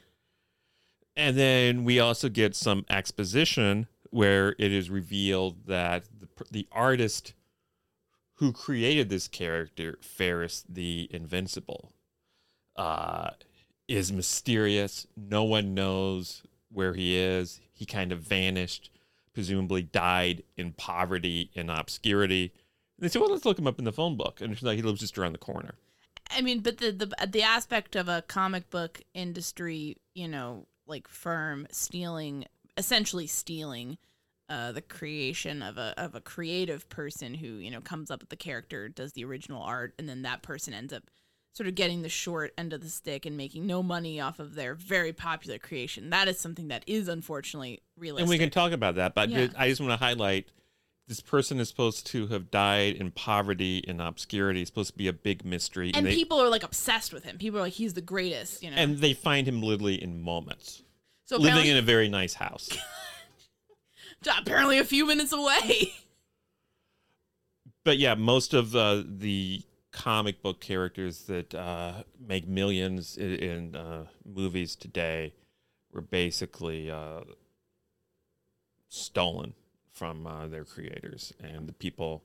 [1.16, 7.34] And then we also get some exposition where it is revealed that the, the artist
[8.34, 11.92] who created this character, Ferris the Invincible,
[12.76, 13.30] uh,
[13.86, 15.06] is mysterious.
[15.16, 17.60] No one knows where he is.
[17.72, 18.90] He kind of vanished,
[19.34, 22.52] presumably died in poverty and obscurity.
[22.96, 24.40] And they said, well, let's look him up in the phone book.
[24.40, 25.74] And it's like he lives just around the corner.
[26.30, 31.06] I mean, but the the the aspect of a comic book industry, you know, like
[31.06, 33.98] firm stealing, essentially stealing,
[34.48, 38.30] uh, the creation of a of a creative person who you know comes up with
[38.30, 41.10] the character, does the original art, and then that person ends up
[41.54, 44.56] sort of getting the short end of the stick and making no money off of
[44.56, 46.10] their very popular creation.
[46.10, 48.22] That is something that is unfortunately realistic.
[48.22, 49.48] And we can talk about that, but Yeah.
[49.56, 50.48] I just want to highlight
[51.06, 54.62] this person is supposed to have died in poverty and obscurity.
[54.62, 57.38] It's supposed to be a big mystery, and they, people are like obsessed with him.
[57.38, 58.76] People are like, he's the greatest, you know.
[58.76, 60.82] and they find him literally in moments,
[61.26, 62.70] so living in a very nice house.
[64.40, 65.92] apparently a few minutes away.
[67.84, 69.62] but yeah, most of uh, the
[69.94, 75.32] comic book characters that uh, make millions in, in uh, movies today
[75.92, 77.20] were basically uh,
[78.88, 79.54] stolen
[79.92, 82.24] from uh, their creators, and the people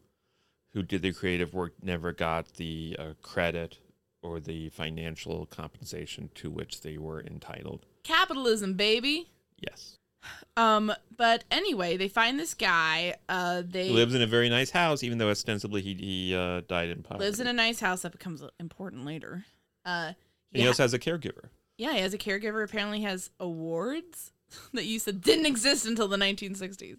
[0.74, 3.78] who did the creative work never got the uh, credit
[4.24, 7.86] or the financial compensation to which they were entitled.
[8.04, 9.30] Capitalism, baby.
[9.60, 10.00] Yes,
[10.58, 13.16] Um, but anyway, they find this guy.
[13.30, 16.62] Uh, they he lives in a very nice house, even though ostensibly he he uh,
[16.68, 17.26] died in poverty.
[17.26, 19.46] lives in a nice house that becomes important later.
[19.86, 20.16] Uh, And
[20.52, 21.50] he yeah, also has a caregiver.
[21.78, 22.64] yeah, he has a caregiver.
[22.64, 24.32] Apparently, has awards
[24.74, 26.98] that you said didn't exist until the 1960s.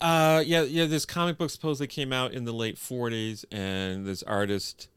[0.00, 0.86] Uh, yeah, yeah.
[0.86, 4.88] This comic book supposedly came out in the late '40s, and this artist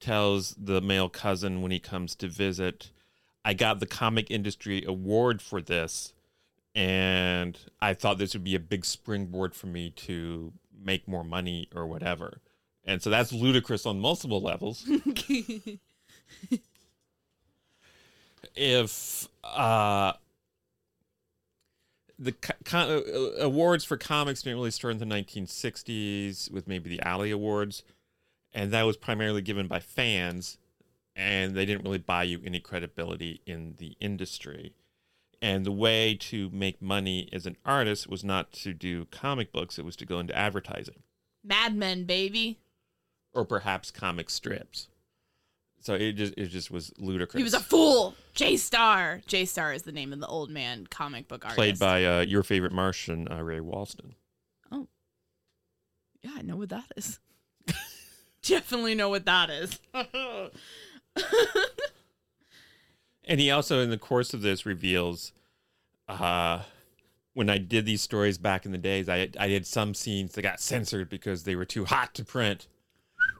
[0.00, 2.90] tells the male cousin when he comes to visit,
[3.44, 6.12] "I got the comic industry award for this,
[6.74, 10.52] and I thought this would be a big springboard for me to
[10.84, 12.40] make more money or whatever."
[12.84, 14.84] And so that's ludicrous on multiple levels.
[18.56, 20.12] if uh,
[22.18, 23.02] the co-
[23.38, 27.82] uh, awards for comics didn't really start in the 1960s with maybe the Alley Awards,
[28.52, 30.58] and that was primarily given by fans,
[31.14, 34.74] and they didn't really buy you any credibility in the industry.
[35.40, 39.78] And the way to make money as an artist was not to do comic books;
[39.78, 41.02] it was to go into advertising
[41.42, 42.60] Mad Men, baby.
[43.32, 44.88] or perhaps comic strips.
[45.80, 47.40] So it just it just was ludicrous.
[47.40, 48.14] He was a fool.
[48.34, 49.20] J Star.
[49.26, 51.56] J Star is the name of the old man comic book artist.
[51.56, 54.12] played by uh, your favorite Martian, uh, Ray Walston.
[54.70, 54.86] Oh.
[56.22, 57.18] Yeah, I know what that is.
[58.42, 59.80] Definitely know what that is.
[63.24, 65.32] And he also, in the course of this, reveals
[66.08, 66.62] uh,
[67.34, 70.42] when I did these stories back in the days, I I did some scenes that
[70.42, 72.66] got censored because they were too hot to print,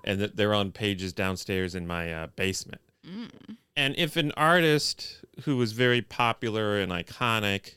[0.05, 2.81] and that they're on pages downstairs in my uh, basement.
[3.77, 7.75] And if an artist who was very popular and iconic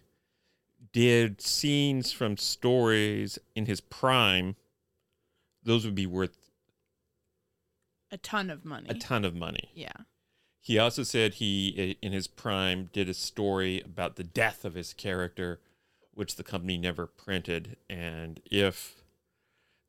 [0.94, 4.56] did scenes from stories in his prime,
[5.64, 6.38] those would be worth
[8.16, 8.88] a ton of money.
[8.90, 9.70] a ton of money.
[9.76, 9.92] Yeah.
[10.62, 14.94] He also said he, in his prime, did a story about the death of his
[14.94, 15.60] character,
[16.14, 17.76] which the company never printed.
[17.90, 19.04] And if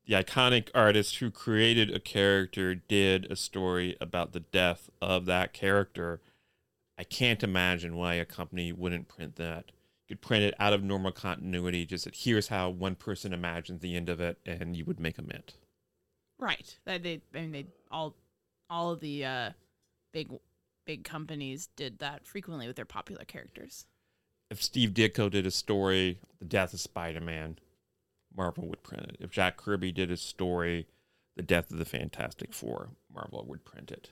[0.05, 5.53] the iconic artist who created a character did a story about the death of that
[5.53, 6.19] character,
[6.97, 9.71] I can't imagine why a company wouldn't print that.
[10.07, 13.81] You could print it out of normal continuity, just that here's how one person imagines
[13.81, 15.55] the end of it, and you would make a mint.
[16.39, 16.77] Right.
[16.85, 18.15] They, they I mean they all
[18.69, 19.49] all of the uh
[20.13, 20.29] big
[20.85, 23.85] big companies did that frequently with their popular characters.
[24.49, 27.59] if Steve Ditko did a story, The Death of Spider Man,
[28.35, 29.17] Marvel would print it.
[29.19, 30.87] If Jack Kirby did a story,
[31.35, 34.11] The Death of the Fantastic Four, Marvel would print it.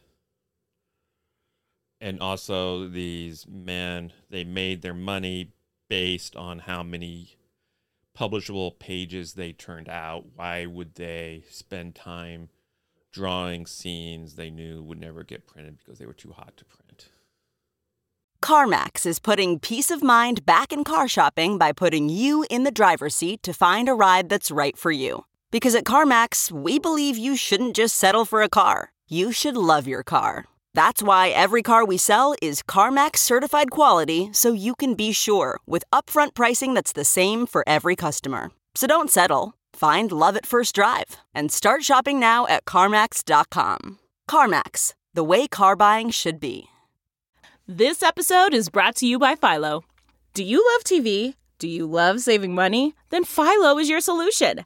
[2.01, 5.53] And also, these men, they made their money
[5.89, 7.38] based on how many
[8.18, 10.26] publishable pages they turned out.
[10.36, 12.49] Why would they spend time
[13.11, 17.09] drawing scenes they knew would never get printed because they were too hot to print?
[18.41, 22.72] CarMax is putting peace of mind back in car shopping by putting you in the
[22.72, 25.26] driver's seat to find a ride that's right for you.
[25.49, 29.88] Because at CarMax, we believe you shouldn't just settle for a car, you should love
[29.88, 30.45] your car.
[30.76, 35.57] That's why every car we sell is CarMax certified quality so you can be sure
[35.65, 38.51] with upfront pricing that's the same for every customer.
[38.76, 39.53] So don't settle.
[39.71, 43.99] Find love at first drive and start shopping now at CarMax.com.
[44.30, 46.65] CarMax, the way car buying should be.
[47.65, 49.86] This episode is brought to you by Philo.
[50.34, 51.36] Do you love TV?
[51.57, 52.95] Do you love saving money?
[53.11, 54.65] Then Philo is your solution.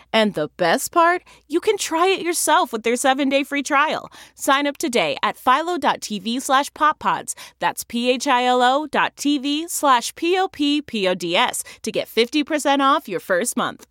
[0.13, 4.11] And the best part, you can try it yourself with their 7-day free trial.
[4.35, 7.33] Sign up today at philo.tv slash poppods.
[7.59, 13.87] That's p-h-i-l-o dot tv slash p-o-p-p-o-d-s to get 50% off your first month.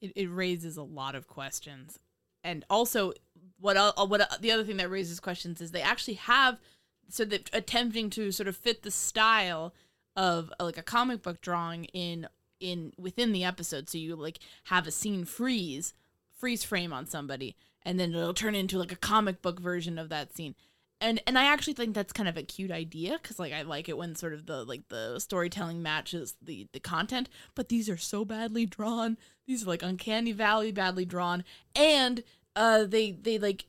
[0.00, 1.98] It, it raises a lot of questions.
[2.42, 3.14] And also
[3.58, 6.60] what el- what el- the other thing that raises questions is they actually have
[7.08, 9.74] so that attempting to sort of fit the style
[10.16, 12.26] of uh, like a comic book drawing in
[12.64, 15.94] in within the episode so you like have a scene freeze
[16.36, 20.08] freeze frame on somebody and then it'll turn into like a comic book version of
[20.08, 20.54] that scene.
[21.00, 23.88] And and i actually think that's kind of a cute idea because like i like
[23.88, 27.98] it when sort of the like the storytelling matches the the content but these are
[27.98, 29.18] so badly drawn.
[29.46, 31.44] These are like uncanny valley badly drawn
[31.76, 32.24] and
[32.56, 33.66] uh they they like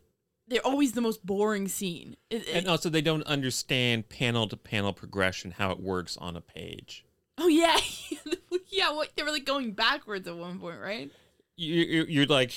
[0.48, 2.16] they're always the most boring scene.
[2.30, 6.36] It- it- And also, they don't understand panel to panel progression, how it works on
[6.36, 7.04] a page.
[7.38, 7.78] Oh yeah
[8.70, 11.12] yeah what they were like going backwards at one point right
[11.58, 12.52] You, you- you're like,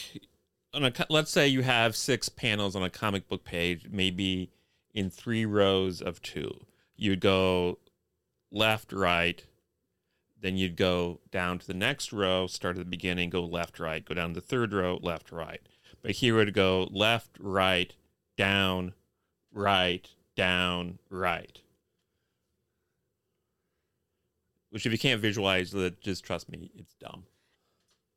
[0.75, 4.51] on a, let's say you have six panels on a comic book page, maybe
[4.95, 6.65] in three rows of two.
[6.97, 7.79] You'd go
[8.51, 9.45] left, right,
[10.41, 14.05] then you'd go down to the next row, start at the beginning, go left, right,
[14.05, 15.61] go down to the third row, left, right.
[16.03, 17.95] But here would go left, right,
[18.37, 18.95] down,
[19.53, 21.61] right, down, right.
[24.71, 27.25] Which, if you can't visualize it, just trust me, it's dumb.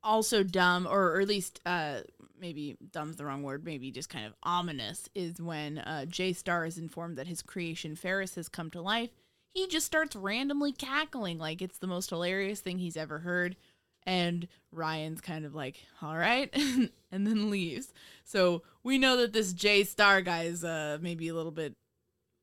[0.02, 2.00] also dumb or, or at least uh
[2.38, 6.66] maybe dumb's the wrong word maybe just kind of ominous is when uh jay star
[6.66, 9.10] is informed that his creation ferris has come to life
[9.54, 13.56] he just starts randomly cackling like it's the most hilarious thing he's ever heard.
[14.04, 16.50] And Ryan's kind of like, all right,
[17.12, 17.92] and then leaves.
[18.24, 21.74] So we know that this J Star guy is uh, maybe a little bit,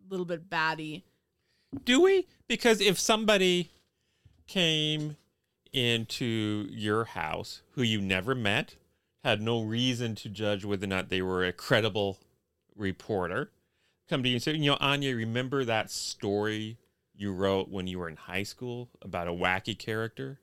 [0.10, 1.04] little bit batty.
[1.84, 2.28] Do we?
[2.48, 3.72] Because if somebody
[4.50, 5.16] came
[5.72, 8.76] into your house who you never met,
[9.24, 12.18] had no reason to judge whether or not they were a credible
[12.76, 13.52] reporter,
[14.10, 16.78] come to you and say, you know, Áine, remember that story
[17.16, 20.40] you wrote when you were in high school about a wacky character?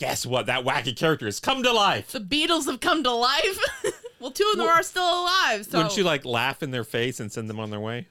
[0.00, 0.46] Guess what?
[0.46, 2.10] That wacky character has come to life.
[2.12, 3.58] The Beatles have come to life.
[4.20, 5.66] well, two of them Well, are still alive.
[5.66, 8.08] So Wouldn't you like laugh in their face and send them on their way?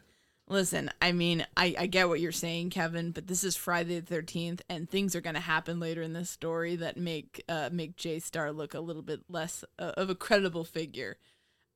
[0.48, 4.06] Listen, I mean, I, I get what you're saying, Kevin, but this is Friday the
[4.06, 7.96] Thirteenth, and things are going to happen later in this story that make uh, make
[7.96, 11.18] J Star look a little bit less uh, of a credible figure.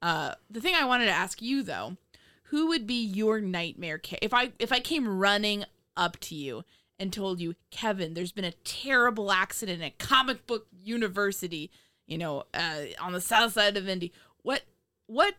[0.04, 1.98] Uh, the thing I wanted to ask you though,
[2.44, 5.66] who would be your nightmare if I if I came running
[5.98, 6.64] up to you
[7.00, 11.72] and told you, Kevin, there's been a terrible accident at Comic Book University,
[12.06, 14.14] you know, uh, on the south side of Indy.
[14.44, 14.62] What
[15.08, 15.34] what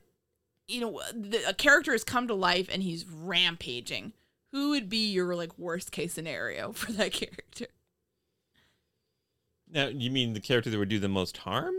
[0.71, 4.13] you know, the, a character has come to life and he's rampaging.
[4.53, 7.67] Who would be your like worst case scenario for that character?
[9.73, 11.75] Now, you mean the character that would do the most harm?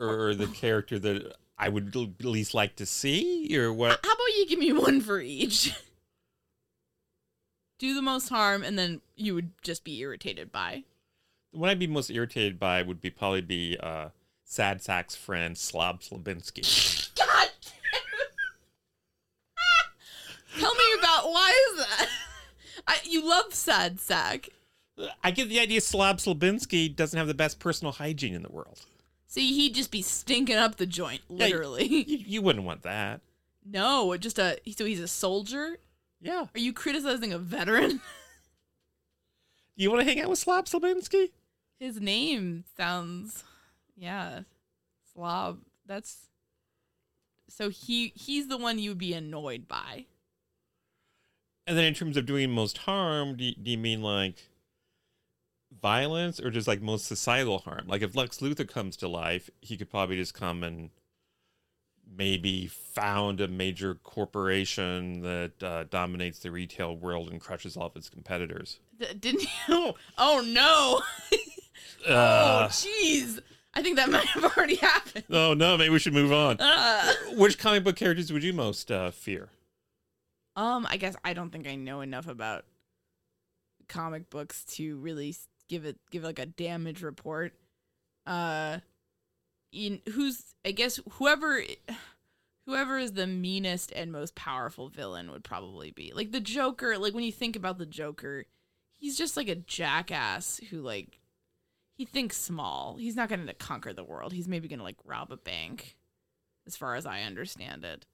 [0.00, 3.56] Or the character that I would least like to see?
[3.58, 4.00] Or what?
[4.04, 5.72] How about you give me one for each?
[7.78, 10.84] do the most harm and then you would just be irritated by.
[11.50, 14.08] What I'd be most irritated by would be probably be uh,
[14.44, 17.14] Sad Sack's friend, Slob Slobinski.
[17.14, 17.48] God
[20.58, 22.08] Tell me about why is that?
[22.86, 24.48] I, you love sad sack.
[25.22, 28.80] I get the idea Slob Slobinski doesn't have the best personal hygiene in the world.
[29.26, 31.86] See, he'd just be stinking up the joint, Yeah, you- literally.
[31.86, 33.20] You, wouldn't want that.
[33.64, 35.76] no, just a so he's a soldier.
[36.20, 36.46] Yeah.
[36.54, 38.00] Are you criticizing a veteran?
[39.76, 41.30] You want to hang out with Slob Slobinski?
[41.78, 43.44] His name sounds,
[43.96, 44.40] yeah,
[45.12, 45.60] slob.
[45.86, 46.26] That's
[47.48, 50.06] so he he's the one you would be annoyed by.
[51.68, 54.36] And then in terms of doing most harm, do you, do you mean like
[55.82, 57.86] violence or just like most societal harm?
[57.86, 60.88] Like if Lex Luthor comes to life, he could probably just come and
[62.10, 67.96] maybe found a major corporation that uh, dominates the retail world and crushes all of
[67.96, 68.80] its competitors.
[68.98, 69.92] D- didn't you?
[70.16, 71.02] Oh no!
[72.08, 73.40] oh Uh, jeez,
[73.74, 75.24] I think that might have already happened.
[75.30, 76.56] oh no, maybe we should move on.
[76.58, 79.50] Uh, Which comic book characters would you most uh, fear?
[80.58, 82.64] Um, I guess I don't think I know enough about
[83.88, 85.36] comic books to really
[85.68, 87.52] give it give like a damage report.
[88.26, 88.78] Uh,
[89.72, 91.62] in who's I guess whoever
[92.66, 96.98] whoever is the meanest and most powerful villain would probably be like the Joker.
[96.98, 98.44] Like when you think about the Joker,
[98.98, 101.20] he's just like a jackass who like
[101.96, 102.96] he thinks small.
[102.96, 104.32] He's not going to conquer the world.
[104.32, 105.96] He's maybe going to like rob a bank,
[106.66, 108.06] as far as I understand it.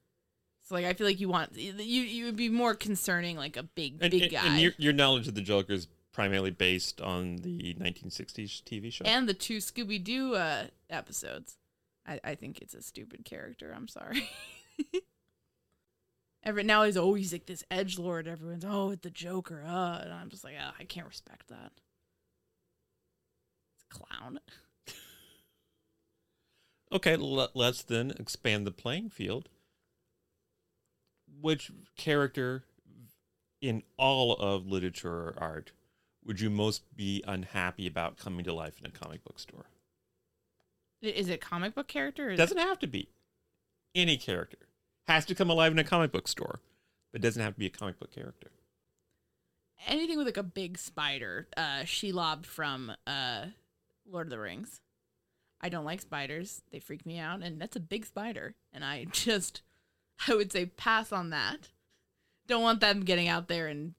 [0.64, 3.62] So like I feel like you want you you would be more concerning like a
[3.62, 7.00] big And, big and- guy and your, your knowledge of the Joker is primarily based
[7.00, 9.04] on the 1960s TV show.
[9.04, 11.56] and the two Scooby Doo uh, episodes.
[12.06, 13.72] I, I think it's a stupid character.
[13.74, 14.28] I'm sorry.
[16.44, 18.28] Every now he's always like this edge lord.
[18.28, 19.62] Everyone's oh it's the Joker.
[19.66, 21.72] Uh, and I'm just like oh, I can't respect that.
[23.74, 24.40] It's a clown.
[26.92, 29.48] Okay, l- let's then expand the playing field.
[31.45, 32.64] Which character
[33.61, 35.72] in all of literature or art
[36.24, 39.66] would you most be unhappy about coming to life in a comic book store?
[41.03, 42.34] Is it comic book character?
[42.34, 43.11] Doesn't have to be
[43.95, 44.57] any character.
[45.07, 46.61] Has to come alive in a comic book store,
[47.12, 48.51] but doesn't have to be a comic book character.
[49.86, 51.49] anything with like a big spider.
[51.59, 53.49] Uh, Shelob from uh,
[54.11, 54.80] Lord of the Rings.
[55.61, 58.55] I don't like spiders; they freak me out, and that's a big spider.
[58.72, 59.61] And I just,
[60.28, 61.68] I would say pass on that.
[62.46, 63.94] Don't want them getting out there and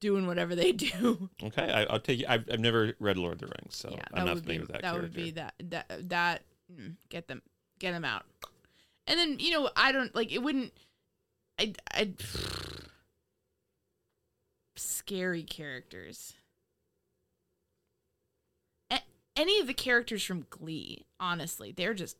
[0.00, 1.28] doing whatever they do.
[1.42, 2.26] Okay, I, I'll take you.
[2.28, 4.68] I've, I've never read Lord of the Rings, so yeah, I'm not familiar be with
[4.68, 5.02] that, that character.
[5.02, 7.42] would be that that that mm, get them
[7.78, 8.24] get them out.
[9.06, 10.72] And then you know I don't like it wouldn't.
[11.58, 12.12] I I
[14.76, 16.34] scary characters.
[18.90, 19.00] A-
[19.36, 22.16] any of the characters from Glee, honestly, they're just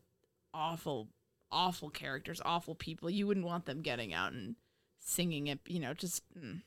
[0.54, 1.08] awful,
[1.50, 3.10] awful characters, awful people.
[3.10, 4.56] You wouldn't want them getting out and
[4.98, 5.60] singing it.
[5.66, 6.62] You know, just mm.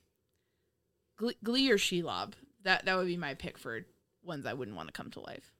[1.18, 2.34] Glee, Glee or Shelob.
[2.64, 3.82] That that would be my pick for
[4.24, 5.52] ones I wouldn't want to come to life.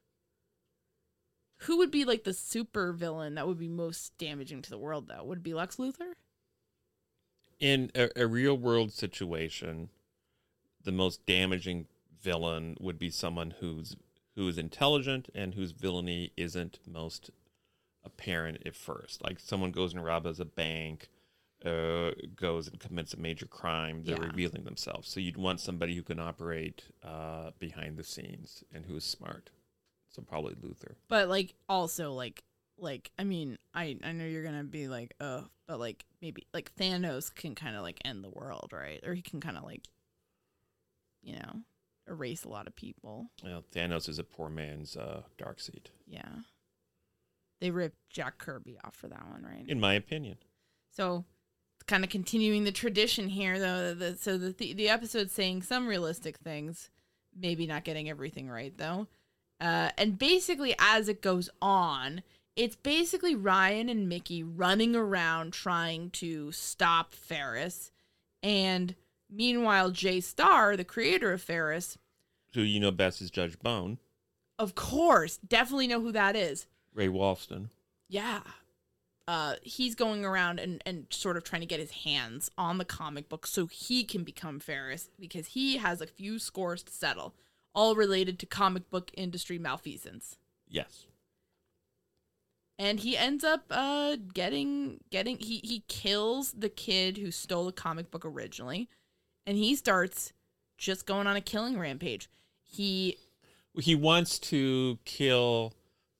[1.66, 5.08] Who would be like the super villain that would be most damaging to the world
[5.08, 5.24] though?
[5.24, 6.14] Would it be Lex Luthor?
[7.62, 9.88] in a, a real world situation,
[10.82, 11.86] the most damaging
[12.20, 13.96] villain would be someone who's
[14.34, 17.30] who is intelligent and whose villainy isn't most
[18.04, 19.22] apparent at first.
[19.22, 21.08] Like someone goes and robs a bank,
[21.64, 24.26] uh, goes and commits a major crime, they're Yeah.
[24.26, 25.08] revealing themselves.
[25.08, 29.50] So you'd want somebody who can operate uh, behind the scenes and who is smart.
[30.08, 30.96] So probably Luthor.
[31.08, 32.42] But like also like
[32.78, 36.74] like I mean I I know you're gonna be like oh but like maybe like
[36.74, 39.86] Thanos can kind of like end the world right or he can kind of like
[41.22, 41.60] you know
[42.08, 46.28] erase a lot of people Well, Thanos is a poor man's uh, Darkseid, yeah
[47.62, 49.64] they ripped Jack Kirby off for that one right?
[49.68, 50.36] In my opinion.
[50.90, 51.24] so
[51.86, 55.86] kind of continuing the tradition here though the, so the the, the episode's saying some
[55.86, 56.90] realistic things
[57.36, 59.06] maybe not getting everything right though.
[59.60, 62.22] Uh, and basically as it goes on
[62.56, 67.90] it's basically ryan and micki running around trying to stop ferris.
[68.42, 68.96] And
[69.30, 71.96] meanwhile jay star the creator of ferris
[72.54, 73.98] Who you know best is Judge Bone,
[74.58, 77.68] of course definitely know who that is Ray Walston.
[78.08, 78.40] yeah
[79.28, 82.84] uh he's going around and and sort of trying to get his hands on the
[82.84, 87.34] comic book so he can become Ferris because he has a few scores to settle
[87.74, 90.36] all related to comic book industry malfeasance
[90.68, 91.06] Yes.
[92.78, 97.72] and he ends up uh getting getting he he kills the kid who stole the
[97.72, 98.88] comic book originally
[99.46, 100.32] and he starts
[100.78, 102.28] just going on a killing rampage
[102.62, 103.16] he
[103.80, 105.72] he wants to kill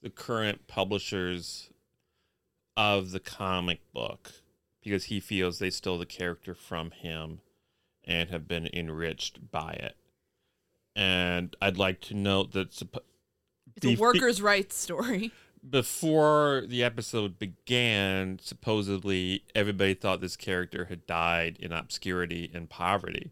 [0.02, 1.70] the current publishers
[2.76, 4.32] of the comic book
[4.82, 7.40] because he feels they stole the character from him
[8.04, 9.96] and have been enriched by it.
[10.96, 12.82] And I'd like to note that it's
[13.84, 15.32] a workers' rights story
[15.68, 23.30] before the episode began, supposedly everybody thought this character had died in obscurity and poverty.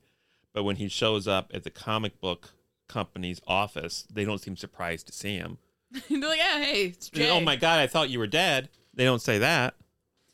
[0.53, 2.51] But when he shows up at the comic book
[2.89, 5.59] company's office, they don't seem surprised to see him.
[6.09, 7.31] they're like yeah hey it's Jay.
[7.31, 8.69] Oh my god, I thought you were dead.
[8.95, 9.75] They don't say that.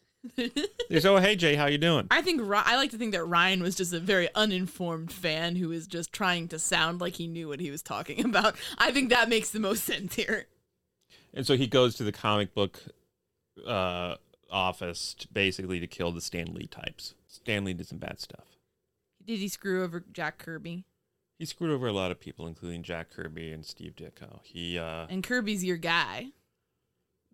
[0.36, 3.12] they say, "Oh hey Jay, how you doing?" I think Ry- I like to think
[3.12, 7.14] that Ryan was just a very uninformed fan who was just trying to sound like
[7.14, 8.56] he knew what he was talking about.
[8.78, 10.46] I think that makes the most sense here.
[11.32, 12.82] And so he goes to the comic book
[13.66, 14.16] uh,
[14.50, 17.14] office to basically to kill the Stan Lee types.
[17.28, 18.46] Stan Lee did some bad stuff.
[19.24, 20.84] Did he screw over Jack Kirby?
[21.38, 24.40] He screwed over a lot of people, including Jack Kirby and Steve Ditko.
[24.42, 26.28] He uh, And Kirby's your guy.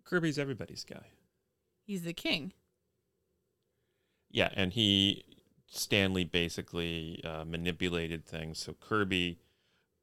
[0.03, 1.07] Kirby's everybody's guy.
[1.85, 2.53] He's the king.
[4.29, 5.23] Yeah, and he
[5.67, 8.59] Stan Lee basically uh, manipulated things.
[8.59, 9.39] So Kirby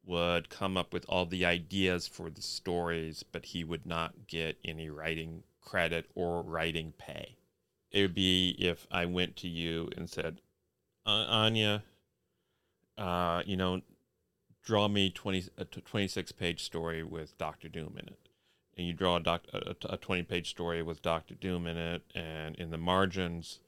[0.03, 4.57] would come up with all the ideas for the stories, but he would not get
[4.65, 7.37] any writing credit or writing pay.
[7.91, 10.41] It would be if I went to you and said,
[11.05, 11.81] uh, Áine,
[12.97, 13.81] uh, you know,
[14.63, 18.29] draw me 20, a 26 page story with Doctor Doom in it.
[18.77, 22.03] And you draw a, doc, a, a 20 page story with Doctor Doom in it,
[22.15, 23.59] and in the margins,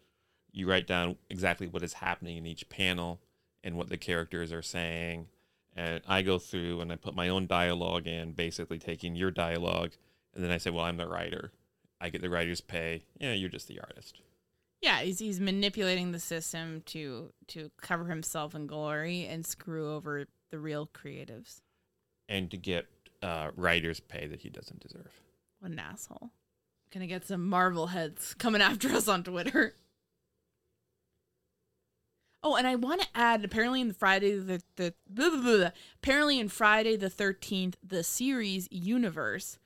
[0.51, 3.19] you write down exactly what is happening in each panel
[3.63, 5.27] and what the characters are saying.
[5.75, 9.91] And I go through and I put my own dialogue in, basically taking your dialogue.
[10.35, 11.51] And then I say, well, I'm the writer.
[11.99, 13.05] I get the writer's pay.
[13.19, 14.21] Yeah, you're just the artist.
[14.81, 20.27] Yeah, he's he's manipulating the system to to cover himself in glory and screw over
[20.53, 21.61] the real creatives.
[22.29, 22.85] And to get
[23.23, 25.09] uh, writer's pay that he doesn't deserve.
[25.59, 26.29] What an asshole.
[26.93, 29.73] Gonna get some Marvel heads coming after us on Twitter.
[32.43, 36.39] Oh, and I want to add apparently in Friday the, the blah, blah, blah, apparently
[36.39, 39.57] in Friday the 13th the series universe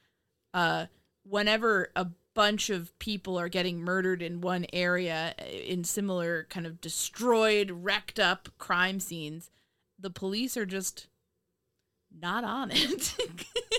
[0.53, 0.85] uh
[1.23, 6.67] whenever a bunch of people are getting murdered in one area uh, in similar kind
[6.67, 9.49] of destroyed wrecked up crime scenes
[9.99, 11.07] the police are just
[12.11, 13.15] not on it.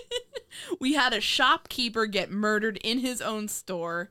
[0.81, 4.11] we had a shopkeeper get murdered in his own store,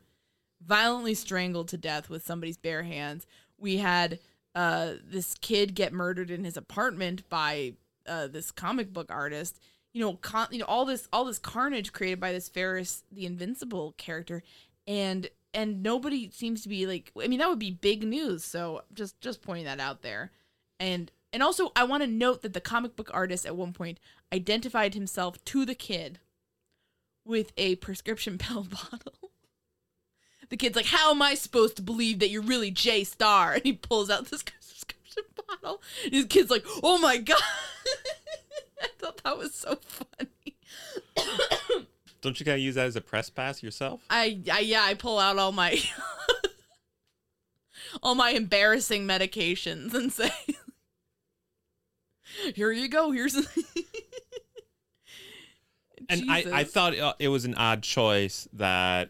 [0.65, 3.25] violently strangled to death with somebody's bare hands.
[3.57, 4.19] We had
[4.55, 7.73] uh, this kid get murdered in his apartment by
[8.07, 9.59] uh, this comic book artist.
[9.93, 13.25] You know, con- you know all this all this carnage created by this Ferris the
[13.25, 14.43] Invincible character,
[14.85, 17.11] and and nobody seems to be like.
[17.21, 18.43] I mean, that would be big news.
[18.43, 20.31] So just just pointing that out there,
[20.79, 23.99] and and also I want to note that the comic book artist at one point
[24.33, 26.17] identified himself to the kid
[27.23, 29.29] with a prescription pill bottle.
[30.49, 33.63] The kid's like, "How am I supposed to believe that you're really Jay Star?" And
[33.63, 35.79] he pulls out this prescription bottle.
[36.05, 37.37] And his kid's like, "Oh my god!"
[38.81, 40.55] I thought that was so funny.
[42.21, 44.01] Don't you gotta use that as a press pass yourself?
[44.09, 45.79] I, I yeah, I pull out all my
[48.01, 50.31] all my embarrassing medications and say
[52.55, 53.11] here you go.
[53.11, 53.35] Here's
[56.09, 59.09] and I, I thought uh, it was an odd choice that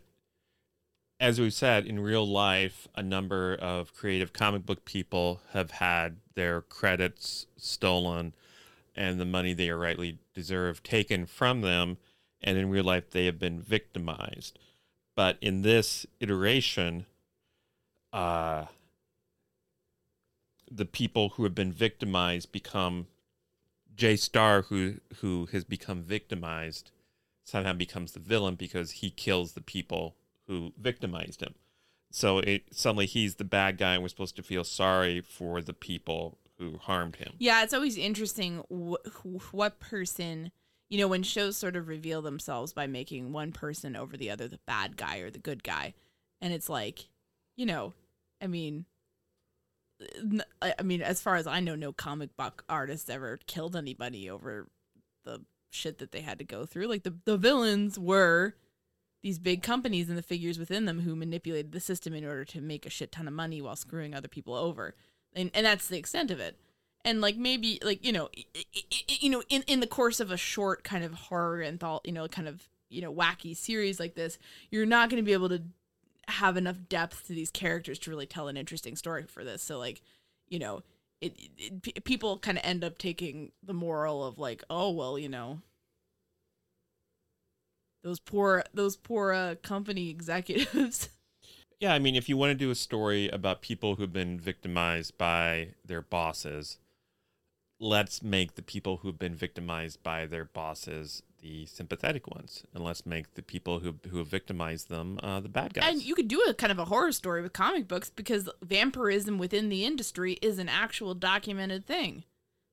[1.19, 6.17] as we've said in real life a number of creative comic book people have had
[6.36, 8.34] their credits stolen
[8.95, 11.97] and the money they rightly deserve taken from them
[12.41, 14.57] and in real life they have been victimized
[15.15, 17.05] but in this iteration
[18.13, 18.65] uh
[20.69, 23.07] the people who have been victimized become
[23.97, 26.91] Jay Star, who who has become victimized,
[27.43, 30.15] somehow becomes the villain because he kills the people
[30.47, 31.55] who victimized him.
[32.11, 35.73] So it suddenly he's the bad guy, and we're supposed to feel sorry for the
[35.73, 37.33] people who harmed him.
[37.39, 40.51] Yeah, it's always interesting wh- wh- what person,
[40.89, 44.47] you know, when shows sort of reveal themselves by making one person over the other
[44.47, 45.93] the bad guy or the good guy.
[46.39, 47.09] And it's like,
[47.55, 47.93] you know,
[48.41, 48.85] I mean,
[50.61, 54.67] I mean, as far as I know, no comic book artist ever killed anybody over
[55.25, 55.41] the
[55.71, 56.87] shit that they had to go through.
[56.87, 58.55] Like the the villains were
[59.23, 62.61] these big companies and the figures within them who manipulated the system in order to
[62.61, 64.95] make a shit ton of money while screwing other people over.
[65.33, 66.59] And and that's the extent of it.
[67.03, 70.19] And like maybe like you know, i- i- i- you know, in in the course
[70.19, 73.55] of a short kind of horror and thought, you know, kind of you know wacky
[73.55, 74.37] series like this,
[74.71, 75.63] you're not going to be able to
[76.28, 79.61] have enough depth to these characters to really tell an interesting story for this.
[79.61, 80.01] So like,
[80.47, 80.82] you know,
[81.21, 85.17] it, it, pe- people kind of end up taking the moral of like, oh well,
[85.17, 85.61] you know,
[88.03, 91.09] those poor those poor uh, company executives.
[91.80, 95.15] Yeah, I mean, if you want to do a story about people who've been victimized
[95.17, 96.80] by their bosses,
[97.80, 103.05] let's make the people who've been victimized by their bosses the sympathetic ones, and let's
[103.05, 105.85] make the people who who have victimized them uh, the bad guys.
[105.87, 109.37] And you could do a kind of a horror story with comic books because vampirism
[109.37, 112.23] within the industry is an actual documented thing.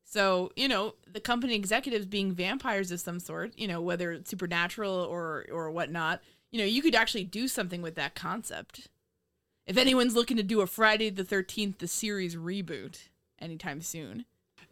[0.04, 4.30] So, you know, the company executives being vampires of some sort, you know, whether it's
[4.30, 6.20] supernatural or or whatnot,
[6.50, 8.88] you know, you could actually do something with that concept.
[9.66, 13.08] If anyone's looking to do a Friday the 13th the series reboot
[13.40, 14.24] anytime soon,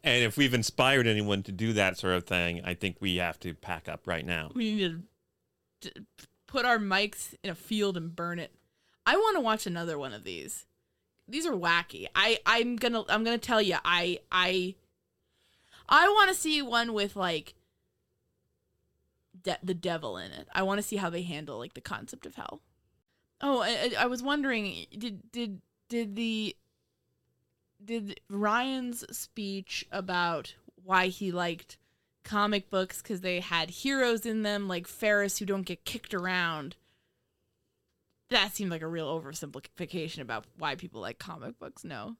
[0.04, 3.38] And if we've inspired anyone to do that sort of thing, I think we have
[3.40, 4.50] to pack up right now.
[4.54, 5.02] we need
[5.82, 6.04] to, to
[6.46, 8.52] put our mics in a field and burn it.
[9.06, 10.66] I want to watch another one of these.
[11.28, 12.06] These are wacky.
[12.16, 13.76] I I'm gonna I'm gonna tell you.
[13.84, 14.74] I I
[15.88, 17.54] I want to see one with like
[19.42, 20.48] de- the devil in it.
[20.54, 22.60] I want to see how they handle like the concept of hell.
[23.40, 26.56] Oh, I- I was wondering did did did the
[27.84, 31.76] did Ryan's speech about why he liked
[32.24, 36.76] comic books because they had heroes in them like Ferris who don't get kicked around.
[38.30, 41.84] That seemed like a real oversimplification about why people like comic books.
[41.84, 42.16] No.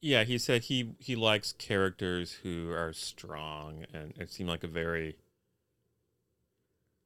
[0.00, 4.68] Yeah, he said he he likes characters who are strong, and it seemed like a
[4.68, 5.16] very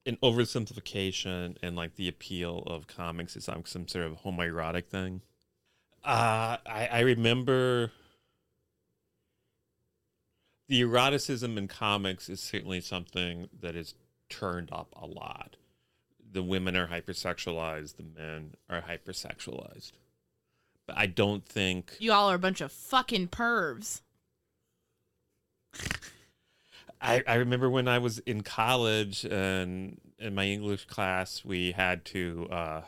[0.06, 5.22] an oversimplification and like the appeal of comics is some some sort of homoerotic thing.
[6.04, 7.90] Uh, I I remember
[10.68, 13.94] the eroticism in comics is certainly something that is
[14.28, 15.56] turned up a lot.
[16.32, 19.92] The women are hypersexualized, the men are hypersexualized.
[20.86, 24.02] But I don't think You all are a bunch of fucking pervs.
[27.00, 32.04] I, I remember when I was in college and in my English class, we had
[32.06, 32.82] to uh,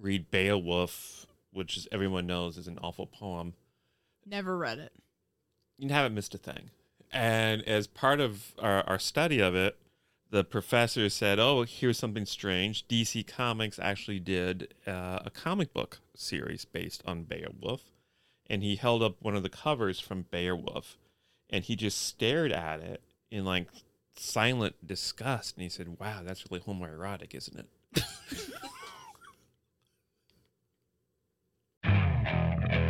[0.00, 1.19] read Beowulf,
[1.52, 3.54] which is, everyone knows is an awful poem.
[4.26, 4.92] Never read it.
[5.78, 6.70] You haven't missed a thing.
[7.12, 9.78] And as part of our, our study of it,
[10.30, 12.86] the professor said, Oh, here's something strange.
[12.86, 17.82] DC Comics actually did uh, a comic book series based on Beowulf.
[18.48, 20.96] And he held up one of the covers from Beowulf
[21.50, 23.68] and he just stared at it in like
[24.16, 25.56] silent disgust.
[25.56, 28.04] And he said, Wow, that's really homoerotic, isn't it?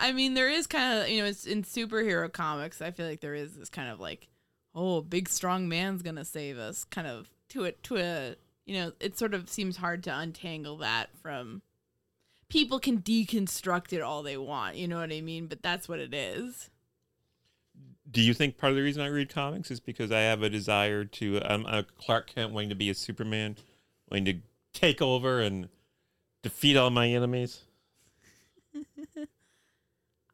[0.00, 2.80] I mean, there is kind of, you know, it's in superhero comics.
[2.80, 4.28] I feel like there is this kind of like,
[4.74, 8.92] oh, big strong man's gonna save us, kind of to it to a, you know,
[8.98, 11.62] it sort of seems hard to untangle that from.
[12.48, 15.46] People can deconstruct it all they want, you know what I mean?
[15.46, 16.70] But that's what it is.
[18.10, 20.50] Do you think part of the reason I read comics is because I have a
[20.50, 21.40] desire to?
[21.42, 23.56] I'm a Clark Kent wanting to be a Superman,
[24.10, 24.40] wanting to
[24.72, 25.68] take over and
[26.42, 27.60] defeat all my enemies.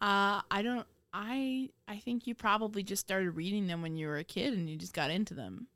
[0.01, 0.87] Uh, I don't.
[1.13, 4.69] I I think you probably just started reading them when you were a kid and
[4.69, 5.69] you just got into them.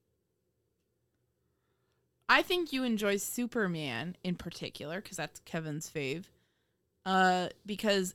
[2.28, 6.26] I think you enjoy Superman in particular because that's Kevin's fave.
[7.04, 8.14] Uh, because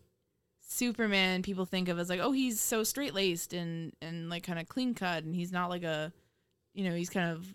[0.62, 4.60] Superman people think of as like, oh, he's so straight laced and and like kind
[4.60, 6.14] of clean cut, and he's not like a,
[6.74, 7.46] you know, he's kind of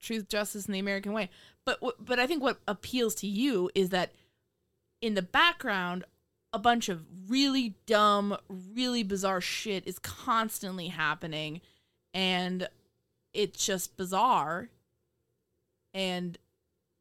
[0.00, 1.30] truth, justice, in the American way.
[1.64, 4.12] But but I think what appeals to you is that
[5.00, 6.04] in the background,
[6.52, 11.60] a bunch of really dumb, really bizarre shit is constantly happening,
[12.12, 12.68] and
[13.32, 14.68] it's just bizarre.
[15.94, 16.38] And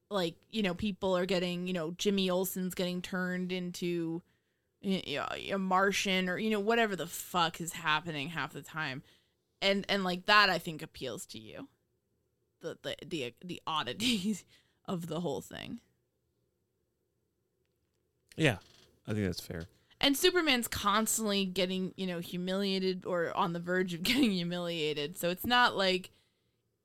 [0.10, 4.22] like you know, people are getting you know Jimmy Olsen's getting turned into
[4.82, 9.04] you know, a Martian or you know whatever the fuck is happening half the time,
[9.62, 11.68] and and like that I think appeals to you.
[12.62, 14.44] The the the the oddities
[14.86, 15.80] of the whole thing.
[18.38, 18.58] Yeah,
[19.08, 19.66] I think that's fair.
[20.00, 25.18] And Superman's constantly getting, you know, humiliated or on the verge of getting humiliated.
[25.18, 26.10] So it's not like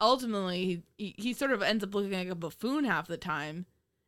[0.01, 3.67] ultimately he, he sort of ends up looking like a buffoon half the time.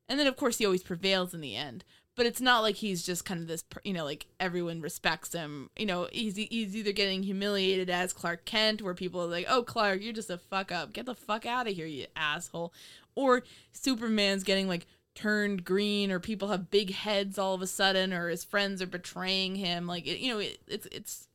[0.09, 1.85] And then, of course, he always prevails in the end.
[2.17, 5.71] But it's not like he's just kind of this, you know, like everyone respects him.
[5.77, 9.63] You know, he's, he's either getting humiliated as Clark Kent, where people are like, oh,
[9.63, 10.93] Clark, you're just a fuck up.
[10.93, 12.73] Get the fuck out of here, you asshole.
[13.15, 14.87] Or Superman's getting like
[15.19, 18.87] turned green or people have big heads all of a sudden or his friends are
[18.87, 21.27] betraying him like it, you know it, it's it's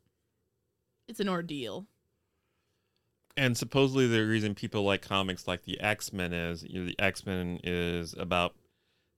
[1.09, 1.85] it's an ordeal
[3.35, 6.95] And supposedly the reason people like comics like the X Men is you know, the
[6.97, 8.53] X Men is about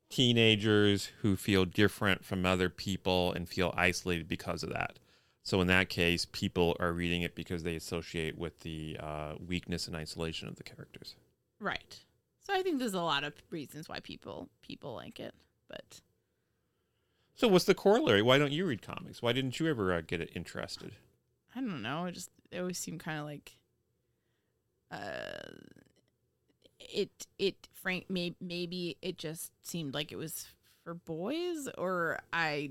[0.09, 4.97] teenagers who feel different from other people and feel isolated because of that.
[5.43, 9.85] So in that case, people are reading it because they associate with the uh, weakness
[9.85, 11.15] and isolation of the characters.
[11.59, 12.04] right
[12.45, 15.33] so i think there's a lot of reasons why people people like it
[15.67, 16.01] but
[17.35, 18.21] So what's the corollary?
[18.21, 19.21] Why don't you read comics?
[19.21, 20.93] Why didn't you ever uh, get it interested?
[21.55, 23.57] i don't know it just they always seemed kind of like
[24.91, 25.51] uh
[26.79, 30.47] it it frank may, maybe it just seemed like it was
[30.83, 32.69] for boys or i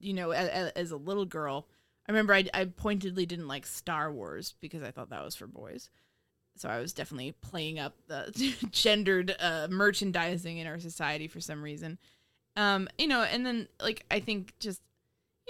[0.00, 1.66] you know as, as a little girl
[2.08, 5.46] i remember I, I pointedly didn't like star wars because i thought that was for
[5.48, 5.90] boys
[6.56, 11.62] so i was definitely playing up the gendered uh, merchandising in our society for some
[11.62, 11.98] reason
[12.56, 14.80] um you know and then like i think just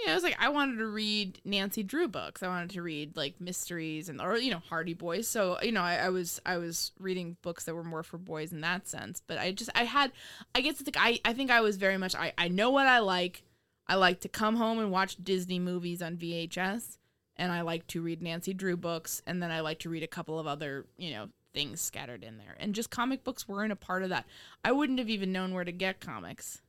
[0.01, 2.41] you know, it was like I wanted to read Nancy Drew books.
[2.41, 5.27] I wanted to read like mysteries and or you know Hardy Boys.
[5.27, 8.51] So you know, I, I was I was reading books that were more for boys
[8.51, 9.21] in that sense.
[9.25, 10.11] But I just I had
[10.55, 12.87] I guess it's like I I think I was very much I I know what
[12.87, 13.43] I like.
[13.87, 16.97] I like to come home and watch Disney movies on VHS,
[17.41, 20.07] and I like to read Nancy Drew books, and then I like to read a
[20.07, 22.55] couple of other you know things scattered in there.
[22.59, 24.25] And just comic books weren't a part of that.
[24.63, 26.61] I wouldn't have even known where to get comics.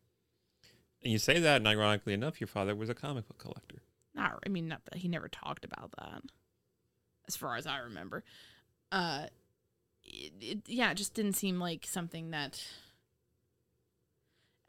[1.05, 3.83] And you say that, and ironically enough, your father was a comic book collector.
[4.15, 6.23] not I mean not that he never talked about that
[7.29, 8.25] as far as I remember.
[8.91, 9.27] Uh
[10.05, 12.65] it, it, yeah, it just didn't seem like something that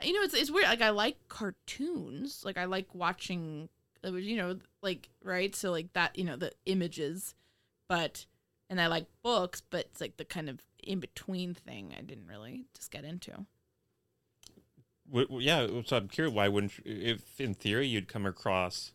[0.01, 0.65] you know, it's it's weird.
[0.65, 2.43] Like I like cartoons.
[2.43, 3.69] Like I like watching
[4.05, 5.55] uh, you know, like right?
[5.55, 7.33] So like that, you know, the images,
[7.87, 8.25] but
[8.69, 12.27] and I like books, but it's like the kind of in between thing I didn't
[12.27, 13.45] really just get into.
[15.09, 18.91] W- w- yeah, so I'm curious why wouldn't you, if in theory you'd come across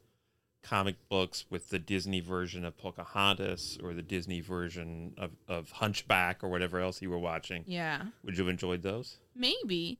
[0.63, 6.43] comic books with the Disney version of Pocahontas or the Disney version of, of Hunchback
[6.43, 8.07] or whatever else you were watching, Yeah.
[8.25, 9.19] would you have enjoyed those?
[9.35, 9.99] maybe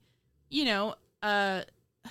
[0.49, 1.61] you know uh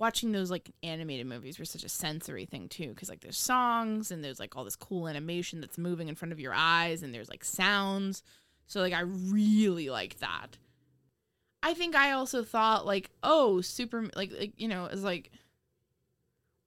[0.00, 4.10] watching those like animated movies were such a sensory thing too because like there's songs
[4.10, 7.14] and there's like all this cool animation that's moving in front of your eyes and
[7.14, 8.22] there's like sounds.
[8.66, 10.56] So like i really like that.
[11.62, 15.30] I think i also thought like oh super like, like you know it's like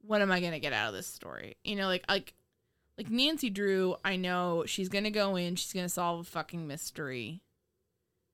[0.05, 1.57] what am i gonna get out of this story?
[1.63, 2.35] You know like like
[2.95, 7.41] like nancy drew i know she's gonna go in she's gonna solve a fucking mystery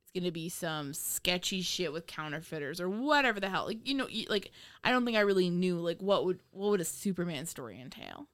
[0.09, 3.65] it's gonna be some sketchy shit with counterfeiters or whatever the hell.
[3.65, 4.51] Like you know, like
[4.83, 8.27] I don't think I really knew like what would what would a Superman story entail.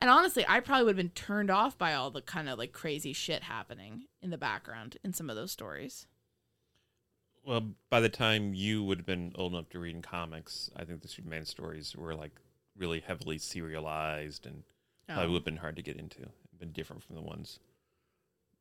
[0.00, 2.72] And honestly, I probably would have been turned off by all the kind of like
[2.72, 6.06] crazy shit happening in the background in some of those stories.
[7.44, 10.84] Well, by the time you would have been old enough to read in comics, I
[10.84, 12.32] think the Superman stories were like
[12.76, 14.64] really heavily serialized and
[15.08, 15.14] oh.
[15.14, 15.28] probably Oh.
[15.30, 16.28] would have been hard to get into.
[16.58, 17.58] Been different from the ones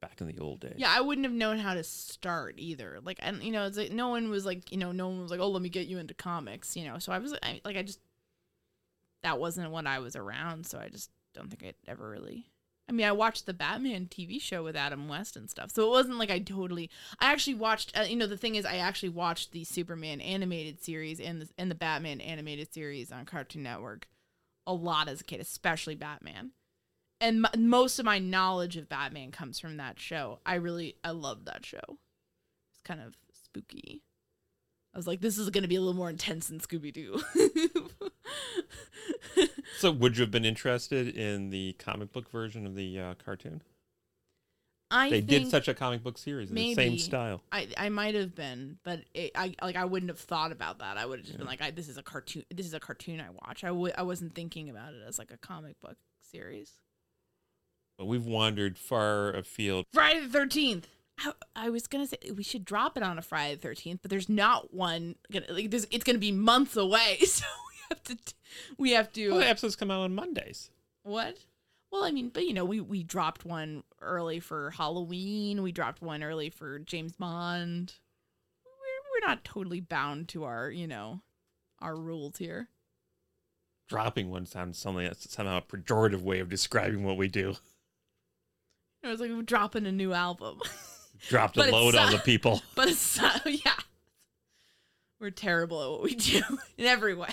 [0.02, 0.76] back in the old days.
[0.78, 3.00] Yeah, I wouldn't have known how to start either.
[3.04, 5.32] Like, and you know, it's like no one was like, you know, no one was
[5.32, 7.00] like, oh, let me get you into comics, you know.
[7.00, 8.00] So I was I, like, I just
[9.24, 12.46] that wasn't what I was around, so I just don't think I'd ever really.
[12.88, 15.90] I mean, I watched the Batman TV show with Adam West and stuff, so it
[15.90, 16.92] wasn't like I totally.
[17.20, 17.98] I actually watched.
[17.98, 21.50] Uh, you know, the thing is, I actually watched the Superman animated series and the
[21.58, 24.08] and the Batman animated series on Cartoon Network
[24.68, 26.52] a lot as a kid, especially Batman
[27.22, 30.40] and m- most of my knowledge of Batman comes from that show.
[30.46, 31.80] I really I love that show.
[32.72, 34.04] It's kind of spooky.
[34.94, 37.20] I was like, this is going to be a little more intense than Scooby Doo.
[39.78, 43.62] So, would you have been interested in the comic book version of the uh, cartoon?
[44.90, 47.42] I they did such a comic book series in the same style.
[47.52, 50.98] I I might have been, but it, I like I wouldn't have thought about that.
[50.98, 52.44] I would have just been like, I, this is a cartoon.
[52.54, 53.64] This is a cartoon I watch.
[53.64, 56.72] I w- I wasn't thinking about it as like a comic book series.
[57.98, 59.86] But we've wandered far afield.
[59.94, 60.88] Friday the Thirteenth.
[61.20, 64.12] I, I was gonna say we should drop it on a Friday the Thirteenth, but
[64.12, 65.16] there's not one.
[65.32, 68.18] Gonna, like, there's, it's gonna be months away, so we have to.
[68.78, 69.30] We have to.
[69.32, 70.70] Well, the episodes come out on Mondays.
[71.04, 71.38] what?
[71.92, 75.62] Well, I mean, but you know, we we dropped one early for Halloween.
[75.62, 77.94] We dropped one early for James Bond.
[78.66, 81.22] We're we're not totally bound to our you know
[81.80, 82.68] our rules here.
[83.88, 87.56] Dropping one sounds something that's somehow a pejorative way of describing what we do.
[89.06, 90.60] It was like we're dropping a new album.
[91.28, 92.62] Dropped a load on the people.
[92.76, 93.74] But it's yeah.
[95.20, 96.42] We're terrible at what we do
[96.78, 97.30] in every way.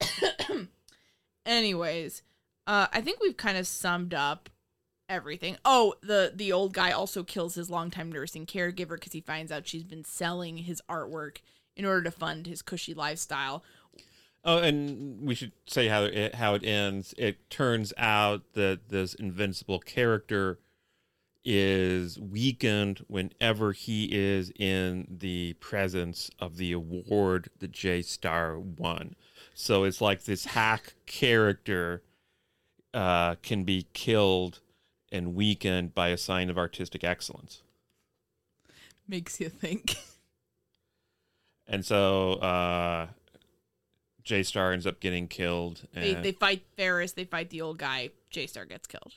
[1.46, 2.22] Anyways,
[2.66, 4.48] uh, I think we've kind of summed up
[5.08, 5.56] everything.
[5.64, 9.66] Oh, the the old guy also kills his longtime nursing caregiver because he finds out
[9.66, 11.38] she's been selling his artwork
[11.76, 13.64] in order to fund his cushy lifestyle.
[14.44, 17.14] Oh, and we should say how it how it ends.
[17.18, 20.58] It turns out that this invincible character
[21.44, 29.16] is weakened whenever he is in the presence of the award that J Star won.
[29.54, 32.02] So it's like this hack character
[32.94, 34.60] uh, can be killed
[35.10, 37.62] and weakened by a sign of artistic excellence.
[39.06, 39.96] Makes you think.
[41.66, 43.08] And so uh,
[44.28, 45.86] J Star ends up getting killed.
[45.94, 49.14] They, and- they fight Ferris, they fight the old guy, J Star gets killed.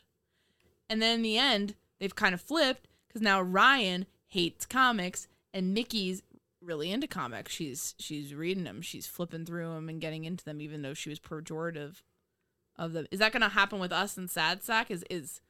[0.89, 5.76] And then in the end, they've kind of flipped because now Ryan hates comics and
[5.76, 6.24] Micki's
[6.62, 7.51] really into comics.
[7.51, 11.09] She's she's reading them, she's flipping through them and getting into them, even though she
[11.09, 12.03] was pejorative
[12.78, 13.05] of them.
[13.12, 14.89] Is that gonna happen with us and Sad Sack?
[14.89, 15.41] Is is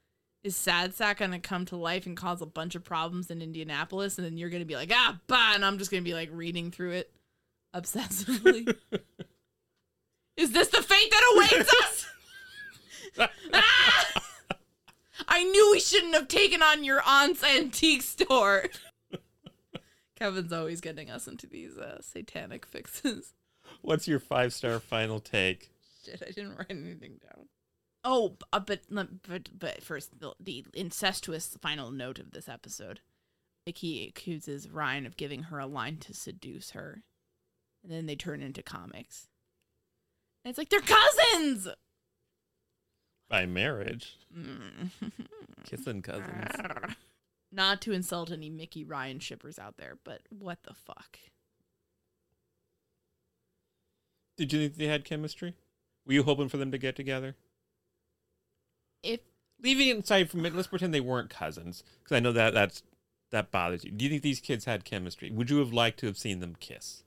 [0.43, 4.17] is Sad Sack gonna come to life and cause a bunch of problems in Indianapolis,
[4.17, 6.71] and then you're gonna be like, ah, bah, and I'm just gonna be like reading
[6.71, 7.11] through it
[7.75, 8.75] obsessively?
[10.37, 13.29] Is this the fate that awaits us?
[13.53, 14.23] Ah!
[15.27, 18.65] I knew we shouldn't have taken on your aunt's antique store.
[20.15, 23.33] Kevin's always getting us into these uh, satanic fixes.
[23.81, 25.71] What's your five star final take?
[26.05, 27.47] Shit, I didn't write anything down.
[28.03, 32.99] Oh, uh, but but but first, the, the incestuous final note of this episode.
[33.67, 37.03] Micki accuses Ryan of giving her a line to seduce her,
[37.83, 39.27] and then they turn into comics.
[40.43, 41.67] And it's like they're cousins.
[43.29, 44.17] By marriage.
[44.35, 44.89] Mm.
[45.63, 46.51] Kissing cousins.
[47.51, 51.19] Not to insult any Micki Ryan shippers out there, but what the fuck?
[54.37, 55.55] Did you think they had chemistry?
[56.05, 57.35] Were you hoping for them to get together?
[59.03, 59.19] If
[59.61, 62.81] Leaving it aside from it, let's pretend they weren't cousins, because I know that that's
[63.29, 63.91] that bothers you.
[63.91, 65.29] Do you think these kids had chemistry?
[65.31, 67.03] Would you have liked to have seen them kiss?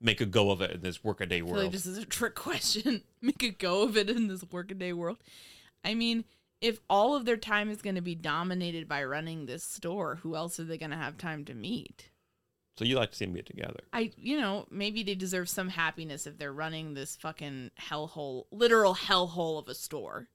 [0.00, 1.64] Make a go of it in this workaday world.
[1.64, 3.02] like this is a trick question.
[3.20, 5.18] Make a go of it in this workaday world.
[5.84, 6.24] I mean,
[6.60, 10.36] if all of their time is going to be dominated by running this store, who
[10.36, 12.10] else are they going to have time to meet?
[12.78, 13.80] so you like to see them get together?
[13.92, 18.94] I, you know, maybe they deserve some happiness if they're running this fucking hellhole, literal
[18.94, 20.28] hellhole of a store.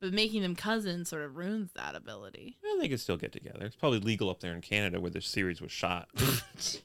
[0.00, 2.58] But making them cousins sort of ruins that ability.
[2.64, 3.64] Well, they could still get together.
[3.64, 6.08] It's probably legal up there in Canada where this series was shot.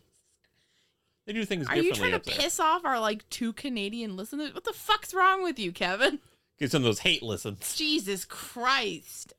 [1.28, 2.36] they do things Are you trying to there.
[2.36, 4.54] piss off our like two Canadian listeners?
[4.56, 6.18] What the fuck's wrong with you, Kevin?
[6.58, 7.76] Get some of those hate listens.
[7.76, 9.34] Jesus Christ.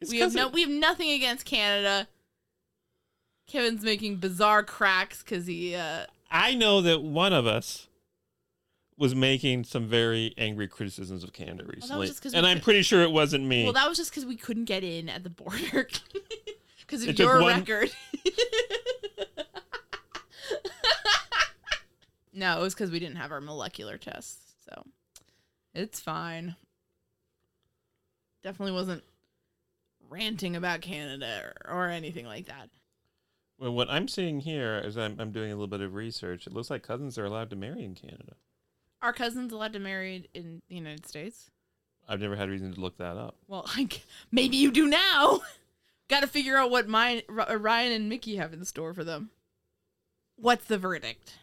[0.00, 2.08] It's we have no it- we have nothing against Canada.
[3.46, 7.86] Kevin's making bizarre cracks because he uh I know that one of us
[8.98, 12.64] was making some very angry criticisms of Canada recently, just 'cause we and I'm could-
[12.64, 13.62] pretty sure it wasn't me.
[13.64, 15.88] well that was just because we couldn't get in at the border
[16.80, 17.90] because of It your one- record.
[22.36, 24.84] no, it was because we didn't have our molecular tests, so
[25.74, 26.54] it's fine.
[28.42, 29.02] Definitely wasn't
[30.08, 32.68] ranting about Canada or, or anything like that.
[33.58, 36.52] well, what I'm seeing here is I'm, I'm doing a little bit of research, it
[36.52, 38.34] looks like cousins are allowed to marry in Canada.
[39.02, 41.50] Are cousins allowed to marry in the United States?
[42.08, 43.36] I've never had reason to look that up.
[43.48, 43.68] Well,
[44.30, 45.40] maybe you do now.
[46.08, 49.30] Got to figure out what R- Ryan and Micki have in store for them.
[50.36, 51.34] What's the verdict?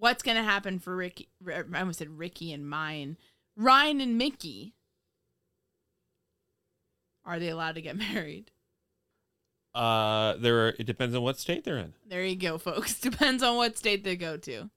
[0.00, 1.28] What's gonna happen for Ricky?
[1.46, 3.18] I almost said Ricky and mine.
[3.54, 4.72] Ryan and Micki.
[7.26, 8.50] Are they allowed to get married?
[9.74, 11.92] Uh, there are, it depends on what state they're in.
[12.08, 12.98] There you go, folks.
[13.00, 14.68] Depends on what state they go to.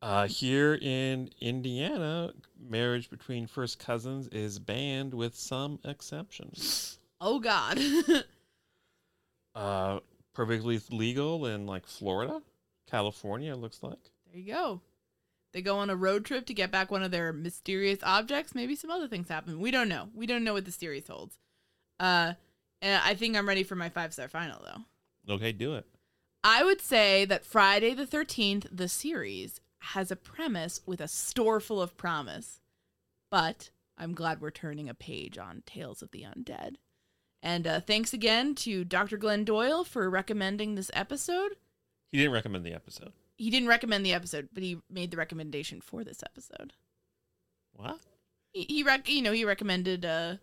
[0.00, 6.98] Uh, here in Indiana, marriage between first cousins is banned with some exceptions.
[7.20, 7.80] Oh God.
[9.54, 9.98] Uh,
[10.34, 12.40] perfectly legal in like Florida,
[12.90, 13.52] California.
[13.52, 13.98] It looks like.
[14.26, 14.80] There you go.
[15.52, 18.54] They go on a road trip to get back one of their mysterious objects.
[18.54, 19.60] Maybe some other things happen.
[19.60, 20.08] We don't know.
[20.14, 21.38] We don't know what the series holds.
[21.98, 22.34] Uh,
[22.82, 25.34] and I think I'm ready for my five star final though.
[25.34, 25.86] Okay, do it.
[26.44, 31.60] I would say that Friday the 13th, the series, has a premise with a store
[31.60, 32.60] full of promise.
[33.30, 36.76] But I'm glad we're turning a page on Tales of the Undead.
[37.42, 39.16] And uh, thanks again to Dr.
[39.16, 41.56] Glenn Doyle for recommending this episode.
[42.10, 43.12] He didn't recommend the episode.
[43.36, 46.72] He didn't recommend the episode, but he made the recommendation for this episode.
[47.72, 48.00] What?
[48.52, 50.36] He, he rec- you know, he recommended uh,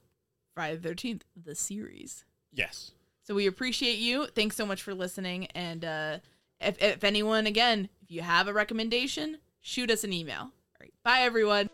[0.53, 2.23] Friday the 13th, the series.
[2.53, 2.91] Yes.
[3.23, 4.27] So we appreciate you.
[4.27, 5.47] Thanks so much for listening.
[5.47, 6.17] And uh,
[6.61, 10.41] if, if anyone, again, if you have a recommendation, shoot us an email.
[10.41, 10.93] All right.
[11.03, 11.69] Bye, everyone.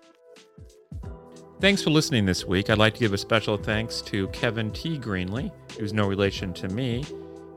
[1.60, 2.72] Thanks for listening this week.
[2.72, 4.98] I'd like to give a special thanks to Kevin T.
[4.98, 7.06] Greenley, who's no relation to me.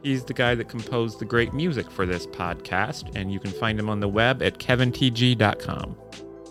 [0.05, 3.81] He's the guy that composed the great music for this podcast, and you can find
[3.81, 5.97] him on the web at kevintg.com.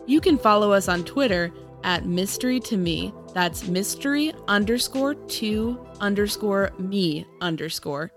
[0.07, 3.13] You can follow us on Twitter at mystery to me.
[3.35, 8.11] That's mystery underscore to underscore me underscore.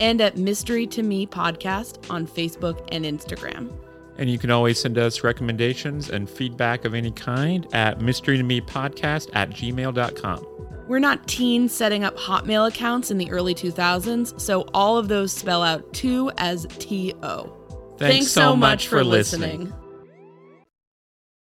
[0.00, 3.72] And at mystery to me podcast on Facebook and Instagram.
[4.18, 8.42] And you can always send us recommendations and feedback of any kind at mystery to
[8.42, 10.65] me podcast at gmail.com.
[10.86, 15.32] We're not teens setting up Hotmail accounts in the early 2000s, so all of those
[15.32, 17.52] spell out 2 as T O.
[17.98, 19.72] Thanks so much for listening.